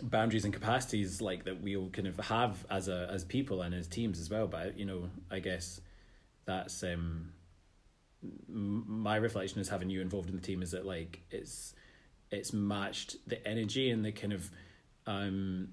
boundaries 0.03 0.45
and 0.45 0.53
capacities 0.53 1.23
like 1.23 1.45
that 1.45 1.63
we 1.63 1.77
all 1.77 1.89
kind 1.91 2.09
of 2.09 2.17
have 2.19 2.67
as 2.71 2.89
a 2.89 3.09
as 3.13 3.25
people 3.25 3.63
and 3.63 3.75
as 3.75 3.87
teams 3.87 4.21
as 4.21 4.29
well 4.29 4.47
but 4.47 4.79
you 4.79 4.85
know 4.85 5.09
i 5.31 5.39
guess 5.39 5.81
that's 6.45 6.83
um 6.83 7.33
my 8.49 9.17
reflection 9.17 9.61
is 9.61 9.69
having 9.69 9.89
you 9.89 10.01
involved 10.01 10.29
in 10.29 10.37
the 10.37 10.43
team 10.43 10.63
is 10.63 10.73
that 10.73 10.85
like 10.85 11.21
it's 11.31 11.75
it's 12.31 12.53
matched 12.53 13.17
the 13.27 13.47
energy 13.47 13.91
and 13.91 14.05
the 14.05 14.13
kind 14.13 14.33
of 14.33 14.51
um 15.07 15.69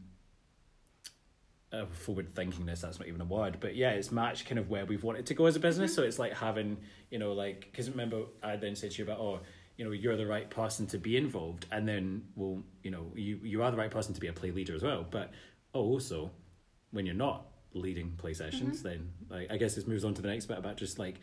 uh, 1.73 1.85
forward 1.87 2.33
thinkingness 2.35 2.81
that's 2.81 2.99
not 2.99 3.07
even 3.07 3.19
a 3.19 3.25
word 3.25 3.57
but 3.59 3.75
yeah 3.75 3.89
it's 3.89 4.11
matched 4.11 4.45
kind 4.45 4.59
of 4.59 4.69
where 4.69 4.85
we've 4.85 5.03
wanted 5.03 5.25
to 5.25 5.33
go 5.33 5.45
as 5.45 5.55
a 5.55 5.59
business 5.59 5.91
mm-hmm. 5.91 6.01
so 6.01 6.07
it's 6.07 6.19
like 6.19 6.33
having 6.33 6.77
you 7.09 7.19
know 7.19 7.33
like 7.33 7.67
because 7.71 7.89
remember 7.89 8.23
i 8.43 8.55
then 8.55 8.75
said 8.75 8.91
to 8.91 8.99
you 8.99 9.03
about 9.03 9.19
oh 9.19 9.39
you 9.77 9.83
know 9.83 9.91
you're 9.91 10.15
the 10.15 10.25
right 10.25 10.49
person 10.49 10.85
to 10.85 10.97
be 10.97 11.17
involved 11.17 11.65
and 11.71 11.87
then 11.87 12.23
well 12.35 12.61
you 12.83 12.91
know 12.91 13.11
you 13.15 13.39
you 13.43 13.63
are 13.63 13.71
the 13.71 13.77
right 13.77 13.91
person 13.91 14.13
to 14.13 14.21
be 14.21 14.27
a 14.27 14.33
play 14.33 14.51
leader 14.51 14.75
as 14.75 14.83
well 14.83 15.05
but 15.09 15.31
oh, 15.73 15.81
also 15.81 16.29
when 16.91 17.05
you're 17.05 17.15
not 17.15 17.47
leading 17.73 18.11
play 18.17 18.33
sessions 18.33 18.79
mm-hmm. 18.79 18.89
then 18.89 19.09
like 19.29 19.51
i 19.51 19.57
guess 19.57 19.73
this 19.73 19.87
moves 19.87 20.05
on 20.05 20.13
to 20.13 20.21
the 20.21 20.27
next 20.27 20.45
bit 20.45 20.59
about 20.59 20.77
just 20.77 20.99
like 20.99 21.15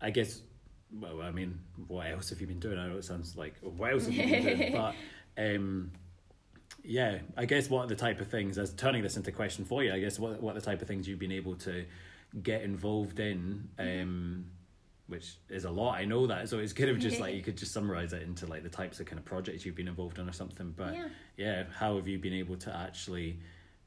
i 0.00 0.08
guess 0.08 0.40
well, 0.92 1.22
I 1.22 1.30
mean, 1.30 1.58
what 1.86 2.06
else 2.06 2.30
have 2.30 2.40
you 2.40 2.46
been 2.46 2.58
doing? 2.58 2.78
I 2.78 2.88
know 2.88 2.98
it 2.98 3.04
sounds 3.04 3.36
like 3.36 3.54
what 3.60 3.92
else 3.92 4.04
have 4.04 4.14
you 4.14 4.26
been 4.26 4.42
doing, 4.42 4.72
but 4.74 4.94
um, 5.38 5.92
yeah, 6.84 7.18
I 7.36 7.44
guess 7.44 7.70
what 7.70 7.84
are 7.84 7.88
the 7.88 7.96
type 7.96 8.20
of 8.20 8.28
things? 8.28 8.58
As 8.58 8.72
turning 8.72 9.02
this 9.02 9.16
into 9.16 9.30
a 9.30 9.32
question 9.32 9.64
for 9.64 9.82
you, 9.82 9.92
I 9.92 10.00
guess 10.00 10.18
what 10.18 10.42
what 10.42 10.56
are 10.56 10.60
the 10.60 10.64
type 10.64 10.82
of 10.82 10.88
things 10.88 11.08
you've 11.08 11.18
been 11.18 11.32
able 11.32 11.56
to 11.56 11.84
get 12.42 12.62
involved 12.62 13.20
in, 13.20 13.68
um, 13.78 14.46
which 15.06 15.36
is 15.48 15.64
a 15.64 15.70
lot. 15.70 15.98
I 15.98 16.04
know 16.04 16.26
that, 16.26 16.48
so 16.48 16.58
it's 16.58 16.72
kind 16.72 16.90
of 16.90 16.98
just 16.98 17.20
like 17.20 17.34
you 17.36 17.42
could 17.42 17.56
just 17.56 17.72
summarize 17.72 18.12
it 18.12 18.22
into 18.22 18.46
like 18.46 18.62
the 18.62 18.68
types 18.68 19.00
of 19.00 19.06
kind 19.06 19.18
of 19.18 19.24
projects 19.24 19.64
you've 19.64 19.76
been 19.76 19.88
involved 19.88 20.18
in 20.18 20.28
or 20.28 20.32
something. 20.32 20.74
But 20.76 20.94
yeah, 20.94 21.08
yeah 21.36 21.64
how 21.76 21.96
have 21.96 22.08
you 22.08 22.18
been 22.18 22.34
able 22.34 22.56
to 22.56 22.76
actually? 22.76 23.38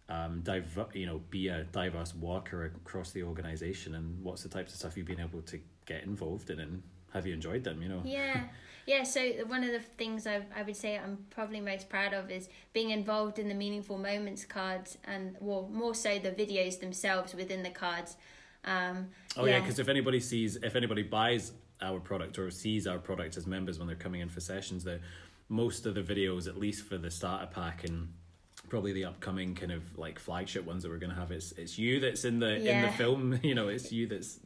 um, 0.08 0.42
diver- 0.44 0.88
you 0.94 1.06
know, 1.06 1.22
be 1.30 1.48
a 1.48 1.64
diverse 1.64 2.14
worker 2.16 2.66
across 2.66 3.12
the 3.12 3.24
organization, 3.24 3.96
and 3.96 4.24
what's 4.24 4.44
the 4.44 4.50
types 4.50 4.72
of 4.74 4.80
stuff 4.80 4.98
you've 4.98 5.08
been 5.08 5.20
able 5.20 5.42
to 5.44 5.60
get 5.86 6.04
involved 6.04 6.50
in, 6.50 6.60
and 6.60 6.84
have 7.14 7.26
you 7.26 7.34
enjoyed 7.34 7.64
them? 7.64 7.82
You 7.82 7.90
know. 7.90 8.02
Yeah. 8.06 8.44
Yeah, 8.86 9.04
so 9.04 9.22
one 9.48 9.64
of 9.64 9.72
the 9.72 9.80
things 9.80 10.28
I, 10.28 10.42
I 10.56 10.62
would 10.62 10.76
say 10.76 10.98
I'm 10.98 11.26
probably 11.32 11.60
most 11.60 11.90
proud 11.90 12.14
of 12.14 12.30
is 12.30 12.50
being 12.72 12.92
involved 12.92 13.40
in 13.40 13.50
the 13.50 13.56
meaningful 13.56 13.98
moments 13.98 14.46
cards 14.46 14.98
and 15.06 15.36
well 15.40 15.68
more 15.72 15.96
so 15.96 16.20
the 16.20 16.32
videos 16.32 16.80
themselves 16.80 17.34
within 17.34 17.64
the 17.64 17.72
cards. 17.72 18.16
Um, 18.64 19.10
oh 19.38 19.46
yeah, 19.46 19.60
because 19.60 19.78
yeah, 19.78 19.84
if 19.84 19.90
anybody 19.90 20.20
sees 20.20 20.58
if 20.58 20.76
anybody 20.76 21.02
buys 21.02 21.52
our 21.82 22.00
product 22.00 22.38
or 22.38 22.52
sees 22.52 22.86
our 22.86 23.00
product 23.00 23.38
as 23.38 23.48
members 23.48 23.80
when 23.80 23.88
they're 23.88 23.96
coming 23.96 24.22
in 24.22 24.30
for 24.30 24.40
sessions, 24.40 24.84
the 24.84 25.00
most 25.50 25.86
of 25.86 25.96
the 25.96 26.02
videos, 26.02 26.48
at 26.48 26.58
least 26.58 26.84
for 26.86 26.98
the 26.98 27.10
starter 27.10 27.48
pack 27.48 27.86
and 27.86 28.08
probably 28.70 28.94
the 28.94 29.06
upcoming 29.06 29.56
kind 29.56 29.72
of 29.72 29.98
like 29.98 30.20
flagship 30.20 30.66
ones 30.66 30.84
that 30.84 30.90
we're 30.90 30.98
going 30.98 31.12
to 31.12 31.20
have, 31.20 31.32
it's 31.32 31.54
it's 31.54 31.78
you 31.80 32.00
that's 32.00 32.24
in 32.24 32.40
the 32.40 32.60
yeah. 32.60 32.78
in 32.78 32.82
the 32.84 32.92
film. 32.92 33.40
You 33.44 33.56
know, 33.56 33.68
it's 33.68 33.92
you 33.92 34.06
that's 34.06 34.40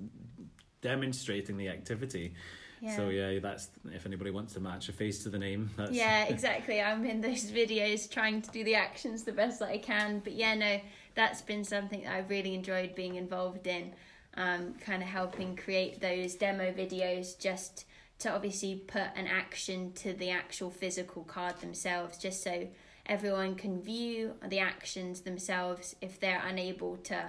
demonstrating 0.82 1.58
the 1.58 1.68
activity 1.68 2.34
Yeah. 2.82 2.96
So 2.96 3.10
yeah, 3.10 3.40
that's 3.40 3.70
if 3.94 4.06
anybody 4.06 4.32
wants 4.32 4.54
to 4.54 4.60
match 4.60 4.90
a 4.90 4.94
face 4.94 5.24
to 5.24 5.30
the 5.30 5.40
name. 5.40 5.70
That's 5.78 5.92
Yeah, 5.92 6.26
exactly. 6.30 6.82
I'm 6.82 7.06
in 7.06 7.22
those 7.22 7.52
videos 7.52 8.10
trying 8.10 8.42
to 8.42 8.50
do 8.52 8.64
the 8.64 8.76
actions 8.76 9.24
the 9.24 9.34
best 9.34 9.60
that 9.60 9.70
I 9.70 9.78
can. 9.78 10.20
But 10.20 10.34
yeah, 10.34 10.56
no, 10.56 10.80
that's 11.16 11.42
been 11.42 11.64
something 11.64 12.04
that 12.04 12.16
I've 12.16 12.30
really 12.30 12.54
enjoyed 12.54 12.96
being 12.96 13.16
involved 13.16 13.68
in. 13.68 13.94
Um, 14.36 14.76
kind 14.76 15.02
of 15.02 15.10
helping 15.10 15.56
create 15.56 16.00
those 16.00 16.36
demo 16.36 16.72
videos 16.72 17.38
just 17.38 17.86
to 18.20 18.32
obviously 18.32 18.76
put 18.76 19.08
an 19.16 19.28
action 19.28 19.92
to 19.94 20.14
the 20.14 20.30
actual 20.30 20.70
physical 20.70 21.24
card 21.24 21.60
themselves, 21.60 22.18
just 22.18 22.44
so 22.44 22.68
everyone 23.06 23.56
can 23.56 23.82
view 23.82 24.36
the 24.48 24.60
actions 24.60 25.22
themselves 25.22 25.96
if 26.00 26.20
they're 26.20 26.44
unable 26.46 26.98
to 26.98 27.26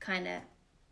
kind 0.00 0.28
of 0.28 0.40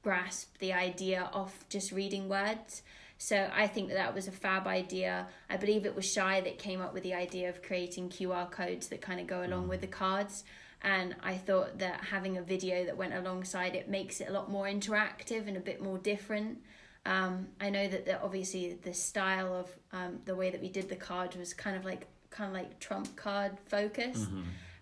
grasp 0.03 0.59
the 0.59 0.73
idea 0.73 1.31
of 1.33 1.65
just 1.69 1.93
reading 1.93 2.29
words. 2.29 2.83
So 3.23 3.49
I 3.55 3.69
think 3.69 3.87
that 3.91 3.95
that 3.95 4.17
was 4.17 4.27
a 4.27 4.33
fab 4.33 4.67
idea. 4.67 5.29
I 5.49 5.57
believe 5.57 5.87
it 5.87 5.95
was 5.95 6.05
Shy 6.05 6.41
that 6.41 6.59
came 6.59 6.81
up 6.81 6.93
with 6.93 7.05
the 7.05 7.15
idea 7.15 7.49
of 7.51 7.63
creating 7.63 8.09
QR 8.09 8.51
codes 8.51 8.89
that 8.89 9.01
kind 9.01 9.21
of 9.21 9.29
go 9.29 9.45
along 9.45 9.69
with 9.69 9.81
the 9.81 9.87
cards. 9.87 10.43
And 10.83 11.15
I 11.23 11.37
thought 11.37 11.79
that 11.79 12.03
having 12.03 12.37
a 12.37 12.43
video 12.43 12.85
that 12.85 12.97
went 12.97 13.15
alongside 13.15 13.77
it 13.77 13.89
makes 13.89 14.21
it 14.21 14.29
a 14.29 14.33
lot 14.33 14.51
more 14.51 14.67
interactive 14.67 15.47
and 15.47 15.57
a 15.57 15.61
bit 15.61 15.81
more 15.81 15.99
different. 15.99 16.59
Um, 17.07 17.47
I 17.61 17.71
know 17.71 17.87
that 17.87 18.07
the, 18.07 18.21
obviously 18.21 18.77
the 18.83 18.93
style 18.93 19.55
of 19.55 19.71
um, 19.93 20.19
the 20.25 20.35
way 20.35 20.51
that 20.51 20.61
we 20.61 20.69
did 20.69 20.89
the 20.89 20.97
card 20.97 21.37
was 21.37 21.55
kind 21.55 21.77
of 21.77 21.85
like 21.85 22.09
kind 22.31 22.49
of 22.49 22.55
like 22.61 22.81
trump 22.81 23.15
card 23.15 23.53
focused. 23.67 24.27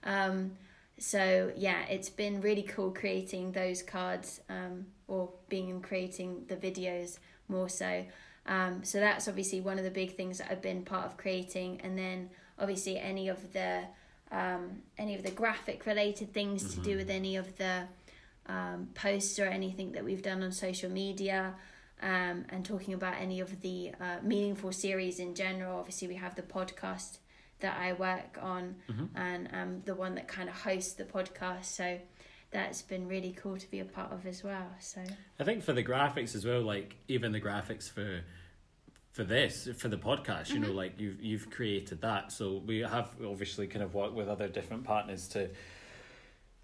Um, 0.04 0.52
so 0.96 1.52
yeah, 1.56 1.84
it's 1.90 2.08
been 2.08 2.40
really 2.40 2.62
cool 2.62 2.90
creating 2.90 3.52
those 3.52 3.82
cards 3.82 4.40
um, 4.48 4.86
or 5.08 5.28
being 5.50 5.68
in 5.68 5.82
creating 5.82 6.46
the 6.48 6.56
videos 6.56 7.18
more 7.46 7.68
so. 7.68 8.06
Um, 8.50 8.82
so 8.82 8.98
that's 8.98 9.28
obviously 9.28 9.60
one 9.60 9.78
of 9.78 9.84
the 9.84 9.92
big 9.92 10.16
things 10.16 10.38
that 10.38 10.48
I've 10.50 10.60
been 10.60 10.82
part 10.82 11.06
of 11.06 11.16
creating, 11.16 11.80
and 11.84 11.96
then 11.96 12.30
obviously 12.58 12.98
any 12.98 13.28
of 13.28 13.52
the 13.52 13.84
um, 14.32 14.82
any 14.98 15.14
of 15.14 15.22
the 15.22 15.30
graphic 15.30 15.86
related 15.86 16.34
things 16.34 16.74
to 16.74 16.80
do 16.80 16.96
with 16.96 17.10
any 17.10 17.36
of 17.36 17.56
the 17.56 17.84
um, 18.46 18.88
posts 18.94 19.38
or 19.38 19.44
anything 19.44 19.92
that 19.92 20.04
we've 20.04 20.22
done 20.22 20.42
on 20.42 20.52
social 20.52 20.90
media. 20.90 21.54
Um, 22.02 22.46
and 22.48 22.64
talking 22.64 22.94
about 22.94 23.16
any 23.20 23.40
of 23.40 23.60
the 23.60 23.92
uh, 24.00 24.16
meaningful 24.22 24.72
series 24.72 25.20
in 25.20 25.34
general. 25.34 25.78
Obviously, 25.78 26.08
we 26.08 26.14
have 26.14 26.34
the 26.34 26.40
podcast 26.42 27.18
that 27.60 27.76
I 27.78 27.92
work 27.92 28.38
on, 28.40 28.76
and 29.14 29.48
um, 29.52 29.82
the 29.84 29.94
one 29.94 30.14
that 30.14 30.26
kind 30.26 30.48
of 30.48 30.54
hosts 30.54 30.94
the 30.94 31.04
podcast. 31.04 31.66
So 31.66 31.98
that's 32.52 32.82
been 32.82 33.06
really 33.06 33.32
cool 33.32 33.58
to 33.58 33.70
be 33.70 33.80
a 33.80 33.84
part 33.84 34.12
of 34.12 34.26
as 34.26 34.42
well. 34.42 34.66
So 34.80 35.02
I 35.38 35.44
think 35.44 35.62
for 35.62 35.74
the 35.74 35.84
graphics 35.84 36.34
as 36.34 36.44
well, 36.44 36.62
like 36.62 36.96
even 37.06 37.32
the 37.32 37.40
graphics 37.40 37.90
for 37.90 38.22
for 39.12 39.24
this 39.24 39.68
for 39.76 39.88
the 39.88 39.98
podcast, 39.98 40.50
you 40.50 40.60
know, 40.60 40.72
like 40.72 40.98
you've 40.98 41.20
you've 41.20 41.50
created 41.50 42.00
that. 42.02 42.32
So 42.32 42.62
we 42.64 42.78
have 42.78 43.10
obviously 43.24 43.66
kind 43.66 43.82
of 43.82 43.94
worked 43.94 44.14
with 44.14 44.28
other 44.28 44.48
different 44.48 44.84
partners 44.84 45.28
to 45.28 45.50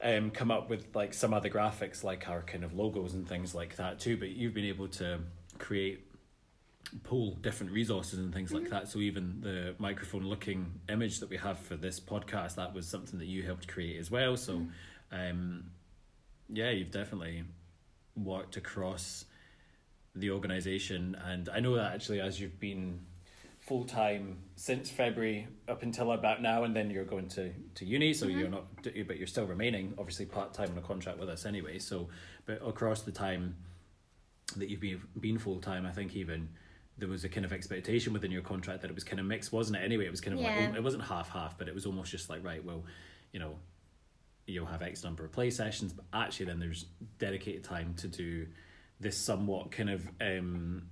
um 0.03 0.31
come 0.31 0.51
up 0.51 0.69
with 0.69 0.95
like 0.95 1.15
some 1.15 1.33
other 1.33 1.49
graphics 1.49 2.05
like 2.05 2.29
our 2.29 2.43
kind 2.43 2.63
of 2.63 2.75
logos 2.75 3.15
and 3.15 3.29
things 3.29 3.55
like 3.55 3.77
that 3.77 3.99
too. 3.99 4.17
But 4.17 4.31
you've 4.31 4.55
been 4.55 4.65
able 4.65 4.89
to 4.89 5.21
create 5.59 6.07
pull 7.03 7.33
different 7.37 7.73
resources 7.73 8.21
and 8.21 8.33
things 8.33 8.53
like 8.53 8.71
that. 8.71 8.87
So 8.87 9.01
even 9.01 9.41
the 9.41 9.75
microphone 9.79 10.23
looking 10.23 10.81
image 10.89 11.19
that 11.19 11.29
we 11.29 11.37
have 11.37 11.59
for 11.59 11.75
this 11.77 11.99
podcast, 11.99 12.55
that 12.55 12.73
was 12.73 12.87
something 12.87 13.19
that 13.19 13.27
you 13.27 13.43
helped 13.43 13.67
create 13.67 13.99
as 13.99 14.09
well. 14.09 14.37
So 14.37 14.63
um 15.11 15.65
yeah, 16.49 16.71
you've 16.71 16.93
definitely 16.93 17.43
worked 18.15 18.57
across 18.57 19.25
the 20.17 20.31
organization. 20.31 21.17
And 21.25 21.49
I 21.49 21.61
know 21.61 21.77
that 21.77 21.93
actually 21.95 22.21
as 22.21 22.41
you've 22.41 22.59
been 22.59 23.01
full 23.61 23.85
time 23.85 24.39
since 24.55 24.91
February 24.91 25.49
up 25.69 25.83
until 25.83 26.13
about 26.13 26.41
now 26.41 26.65
and 26.65 26.75
then 26.75 26.89
you're 26.89 27.05
going 27.05 27.29
to, 27.29 27.53
to 27.75 27.85
uni 27.85 28.15
so 28.15 28.27
mm-hmm. 28.27 28.39
you're 28.39 28.49
not 28.49 28.65
but 28.83 29.17
you're 29.19 29.27
still 29.27 29.45
remaining 29.45 29.93
obviously 29.99 30.25
part 30.25 30.55
time 30.55 30.71
on 30.71 30.79
a 30.79 30.81
contract 30.81 31.19
with 31.19 31.29
us 31.29 31.45
anyway. 31.45 31.79
So 31.79 32.09
but 32.47 32.61
across 32.67 33.03
the 33.03 33.13
time 33.13 33.57
that 34.57 34.71
you've 34.71 34.81
been 34.81 35.03
been 35.21 35.39
full 35.39 35.61
time 35.61 35.85
I 35.85 35.91
think 35.91 36.15
even 36.15 36.49
there 36.99 37.09
was 37.09 37.25
a 37.25 37.29
kind 37.29 37.45
of 37.45 37.53
expectation 37.53 38.13
within 38.13 38.31
your 38.31 38.41
contract 38.41 38.81
that 38.83 38.91
it 38.91 38.95
was 38.95 39.05
kind 39.05 39.19
of 39.19 39.27
mixed 39.27 39.53
wasn't 39.53 39.77
it? 39.77 39.85
Anyway 39.85 40.07
it 40.07 40.11
was 40.11 40.21
kind 40.21 40.35
of 40.35 40.41
Yeah. 40.41 40.69
like 40.69 40.77
it 40.77 40.83
wasn't 40.83 41.03
half 41.03 41.29
half 41.31 41.59
but 41.59 41.69
it 41.69 41.75
was 41.75 41.87
almost 41.87 42.11
just 42.11 42.31
like 42.31 42.45
right 42.45 42.65
well 42.65 42.85
you 43.33 43.41
know 43.41 43.57
you'll 44.47 44.67
have 44.67 44.83
X 44.83 45.03
number 45.05 45.25
of 45.25 45.33
play 45.33 45.51
sessions, 45.51 45.93
but 45.93 46.05
actually 46.13 46.47
then 46.47 46.61
there's 46.61 46.87
dedicated 47.19 47.65
time 47.65 47.95
to 47.99 48.09
do 48.09 48.47
this 49.01 49.17
somewhat 49.19 49.71
kind 49.71 49.91
of 49.91 50.09
um, 50.21 50.89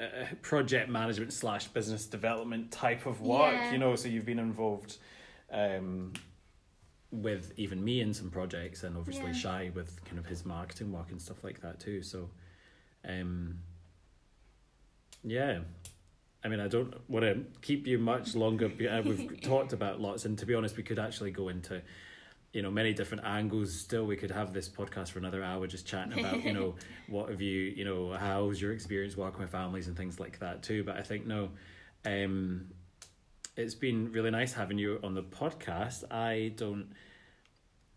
uh, 0.00 0.04
project 0.42 0.88
management 0.88 1.32
slash 1.32 1.68
business 1.68 2.06
development 2.06 2.70
type 2.72 3.06
of 3.06 3.20
work, 3.20 3.52
Yeah. 3.54 3.72
you 3.72 3.78
know. 3.78 3.94
So 3.96 4.08
you've 4.08 4.26
been 4.26 4.38
involved 4.40 4.96
um, 5.52 6.12
with 7.12 7.52
even 7.56 7.82
me 7.84 8.00
in 8.00 8.12
some 8.12 8.30
projects, 8.30 8.82
and 8.82 8.96
obviously 8.96 9.26
Yeah. 9.26 9.32
Shy 9.32 9.70
with 9.74 10.04
kind 10.04 10.18
of 10.18 10.26
his 10.26 10.44
marketing 10.44 10.90
work 10.92 11.10
and 11.10 11.22
stuff 11.22 11.44
like 11.44 11.60
that 11.60 11.78
too. 11.78 12.02
So, 12.02 12.28
um, 13.08 13.58
yeah. 15.22 15.60
I 16.42 16.48
mean, 16.48 16.60
I 16.60 16.68
don't 16.68 16.92
want 17.08 17.24
to 17.24 17.44
keep 17.62 17.86
you 17.86 17.98
much 17.98 18.34
longer. 18.34 18.66
uh, 18.66 19.00
We've 19.02 19.40
talked 19.42 19.72
about 19.72 20.00
lots, 20.00 20.24
and 20.26 20.36
to 20.38 20.44
be 20.46 20.54
honest, 20.54 20.76
we 20.76 20.82
could 20.82 20.98
actually 20.98 21.30
go 21.30 21.48
into, 21.48 21.80
you 22.54 22.62
know, 22.62 22.70
many 22.70 22.94
different 22.94 23.24
angles. 23.24 23.74
Still, 23.78 24.06
we 24.06 24.16
could 24.16 24.30
have 24.30 24.52
this 24.52 24.68
podcast 24.68 25.10
for 25.10 25.18
another 25.18 25.42
hour, 25.42 25.66
just 25.66 25.86
chatting 25.86 26.20
about, 26.20 26.44
you 26.44 26.52
know, 26.52 26.76
what 27.08 27.28
have 27.28 27.40
you, 27.40 27.60
you 27.76 27.84
know, 27.84 28.12
how's 28.12 28.62
your 28.62 28.72
experience 28.72 29.16
working 29.16 29.40
with 29.40 29.50
families 29.50 29.88
and 29.88 29.96
things 29.96 30.20
like 30.20 30.38
that 30.38 30.62
too. 30.62 30.84
But 30.84 30.96
I 30.96 31.02
think 31.02 31.26
no, 31.26 31.50
um, 32.06 32.66
it's 33.56 33.74
been 33.74 34.12
really 34.12 34.30
nice 34.30 34.52
having 34.52 34.78
you 34.78 35.00
on 35.02 35.14
the 35.14 35.22
podcast. 35.24 36.04
I 36.12 36.52
don't 36.54 36.86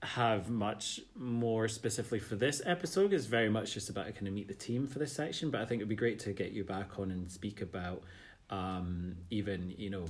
have 0.02 0.50
much 0.50 1.02
more 1.16 1.68
specifically 1.68 2.20
for 2.20 2.36
this 2.36 2.60
episode. 2.66 3.14
It's 3.14 3.26
very 3.26 3.50
much 3.50 3.76
just 3.76 3.90
about 3.90 4.06
kind 4.16 4.28
of 4.28 4.34
meet 4.34 4.48
the 4.48 4.56
team 4.56 4.88
for 4.88 4.98
this 4.98 5.14
section. 5.14 5.52
But 5.52 5.62
I 5.62 5.66
think 5.66 5.82
it'd 5.82 5.90
be 5.90 5.96
great 5.96 6.18
to 6.22 6.34
get 6.34 6.52
you 6.52 6.64
back 6.64 6.98
on 6.98 7.12
and 7.12 7.32
speak 7.32 7.62
about 7.62 8.02
um 8.50 9.14
even 9.30 9.74
you 9.78 9.90
know 9.90 10.06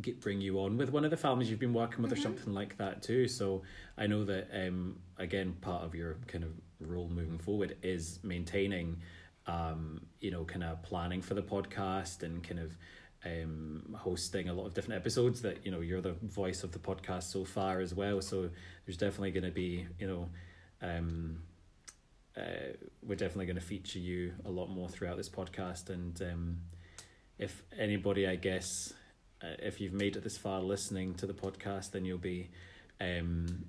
get 0.00 0.20
bring 0.20 0.40
you 0.40 0.60
on. 0.60 0.76
With 0.76 0.90
one 0.90 1.04
of 1.04 1.10
the 1.10 1.16
families 1.16 1.50
you've 1.50 1.60
been 1.60 1.72
working 1.72 2.02
with 2.02 2.12
or 2.12 2.16
something 2.16 2.52
like 2.52 2.76
that 2.78 3.02
too. 3.02 3.28
So 3.28 3.62
I 3.96 4.06
know 4.06 4.24
that 4.24 4.48
um 4.52 4.96
again 5.18 5.56
part 5.60 5.84
of 5.84 5.94
your 5.94 6.18
kind 6.26 6.44
of 6.44 6.50
role 6.80 7.08
moving 7.08 7.38
forward 7.38 7.76
is 7.82 8.18
maintaining 8.22 8.98
um 9.46 10.02
you 10.20 10.30
know 10.30 10.44
kind 10.44 10.64
of 10.64 10.82
planning 10.82 11.22
for 11.22 11.34
the 11.34 11.42
podcast 11.42 12.22
and 12.22 12.42
kind 12.42 12.60
of 12.60 12.76
um 13.24 13.96
hosting 13.96 14.48
a 14.48 14.52
lot 14.52 14.66
of 14.66 14.74
different 14.74 15.00
episodes 15.00 15.40
that 15.42 15.64
you 15.64 15.70
know 15.70 15.80
you're 15.80 16.02
the 16.02 16.12
voice 16.22 16.62
of 16.62 16.72
the 16.72 16.78
podcast 16.78 17.24
so 17.24 17.44
far 17.44 17.80
as 17.80 17.94
well. 17.94 18.20
So 18.20 18.50
there's 18.84 18.98
definitely 18.98 19.30
going 19.30 19.44
to 19.44 19.50
be 19.50 19.86
you 19.98 20.06
know 20.06 20.28
um 20.82 21.40
uh, 22.36 22.74
we're 23.02 23.14
definitely 23.14 23.46
going 23.46 23.56
to 23.56 23.62
feature 23.62 23.98
you 23.98 24.34
a 24.44 24.50
lot 24.50 24.66
more 24.66 24.90
throughout 24.90 25.16
this 25.16 25.30
podcast. 25.30 25.88
And 25.88 26.20
um 26.20 26.58
if 27.38 27.62
anybody 27.78 28.26
i 28.26 28.34
guess 28.34 28.94
if 29.58 29.80
you've 29.80 29.92
made 29.92 30.16
it 30.16 30.22
this 30.22 30.38
far 30.38 30.60
listening 30.60 31.14
to 31.14 31.26
the 31.26 31.34
podcast 31.34 31.92
then 31.92 32.04
you'll 32.04 32.18
be 32.18 32.48
um 33.00 33.64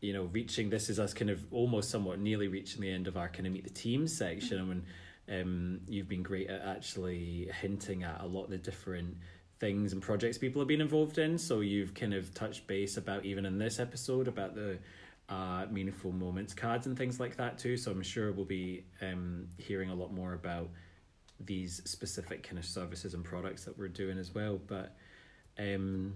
you 0.00 0.12
know 0.12 0.24
reaching 0.24 0.70
this 0.70 0.88
is 0.88 0.98
us 0.98 1.14
kind 1.14 1.30
of 1.30 1.44
almost 1.50 1.90
somewhat 1.90 2.18
nearly 2.18 2.48
reaching 2.48 2.80
the 2.80 2.90
end 2.90 3.06
of 3.06 3.16
our 3.16 3.28
kind 3.28 3.46
of 3.46 3.52
meet 3.52 3.64
the 3.64 3.70
team 3.70 4.06
section. 4.06 4.84
And 5.28 5.40
um 5.42 5.80
you've 5.88 6.08
been 6.08 6.22
great 6.22 6.48
at 6.48 6.62
actually 6.62 7.50
hinting 7.60 8.04
at 8.04 8.20
a 8.20 8.26
lot 8.26 8.44
of 8.44 8.50
the 8.50 8.58
different 8.58 9.16
things 9.58 9.92
and 9.92 10.02
projects 10.02 10.36
people 10.36 10.60
have 10.60 10.68
been 10.68 10.80
involved 10.80 11.18
in. 11.18 11.38
So 11.38 11.60
you've 11.60 11.94
kind 11.94 12.14
of 12.14 12.32
touched 12.34 12.66
base 12.66 12.96
about 12.98 13.24
even 13.24 13.46
in 13.46 13.58
this 13.58 13.78
episode 13.78 14.28
about 14.28 14.54
the 14.54 14.78
uh 15.28 15.66
meaningful 15.70 16.12
moments 16.12 16.54
cards 16.54 16.86
and 16.86 16.96
things 16.96 17.18
like 17.18 17.36
that 17.36 17.58
too. 17.58 17.76
So 17.76 17.90
i'm 17.90 18.02
sure 18.02 18.32
we'll 18.32 18.44
be 18.44 18.84
um 19.02 19.48
hearing 19.58 19.90
a 19.90 19.94
lot 19.94 20.12
more 20.12 20.34
about 20.34 20.68
these 21.40 21.82
specific 21.84 22.42
kind 22.42 22.58
of 22.58 22.64
services 22.64 23.14
and 23.14 23.24
products 23.24 23.64
that 23.64 23.78
we're 23.78 23.88
doing 23.88 24.18
as 24.18 24.34
well. 24.34 24.58
But 24.66 24.96
um, 25.58 26.14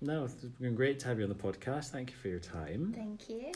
no, 0.00 0.24
it's 0.24 0.34
been 0.34 0.74
great 0.74 0.98
to 1.00 1.08
have 1.08 1.18
you 1.18 1.24
on 1.24 1.28
the 1.28 1.34
podcast. 1.34 1.90
Thank 1.90 2.10
you 2.10 2.16
for 2.16 2.28
your 2.28 2.40
time. 2.40 2.94
Thank 2.94 3.28
you. 3.28 3.52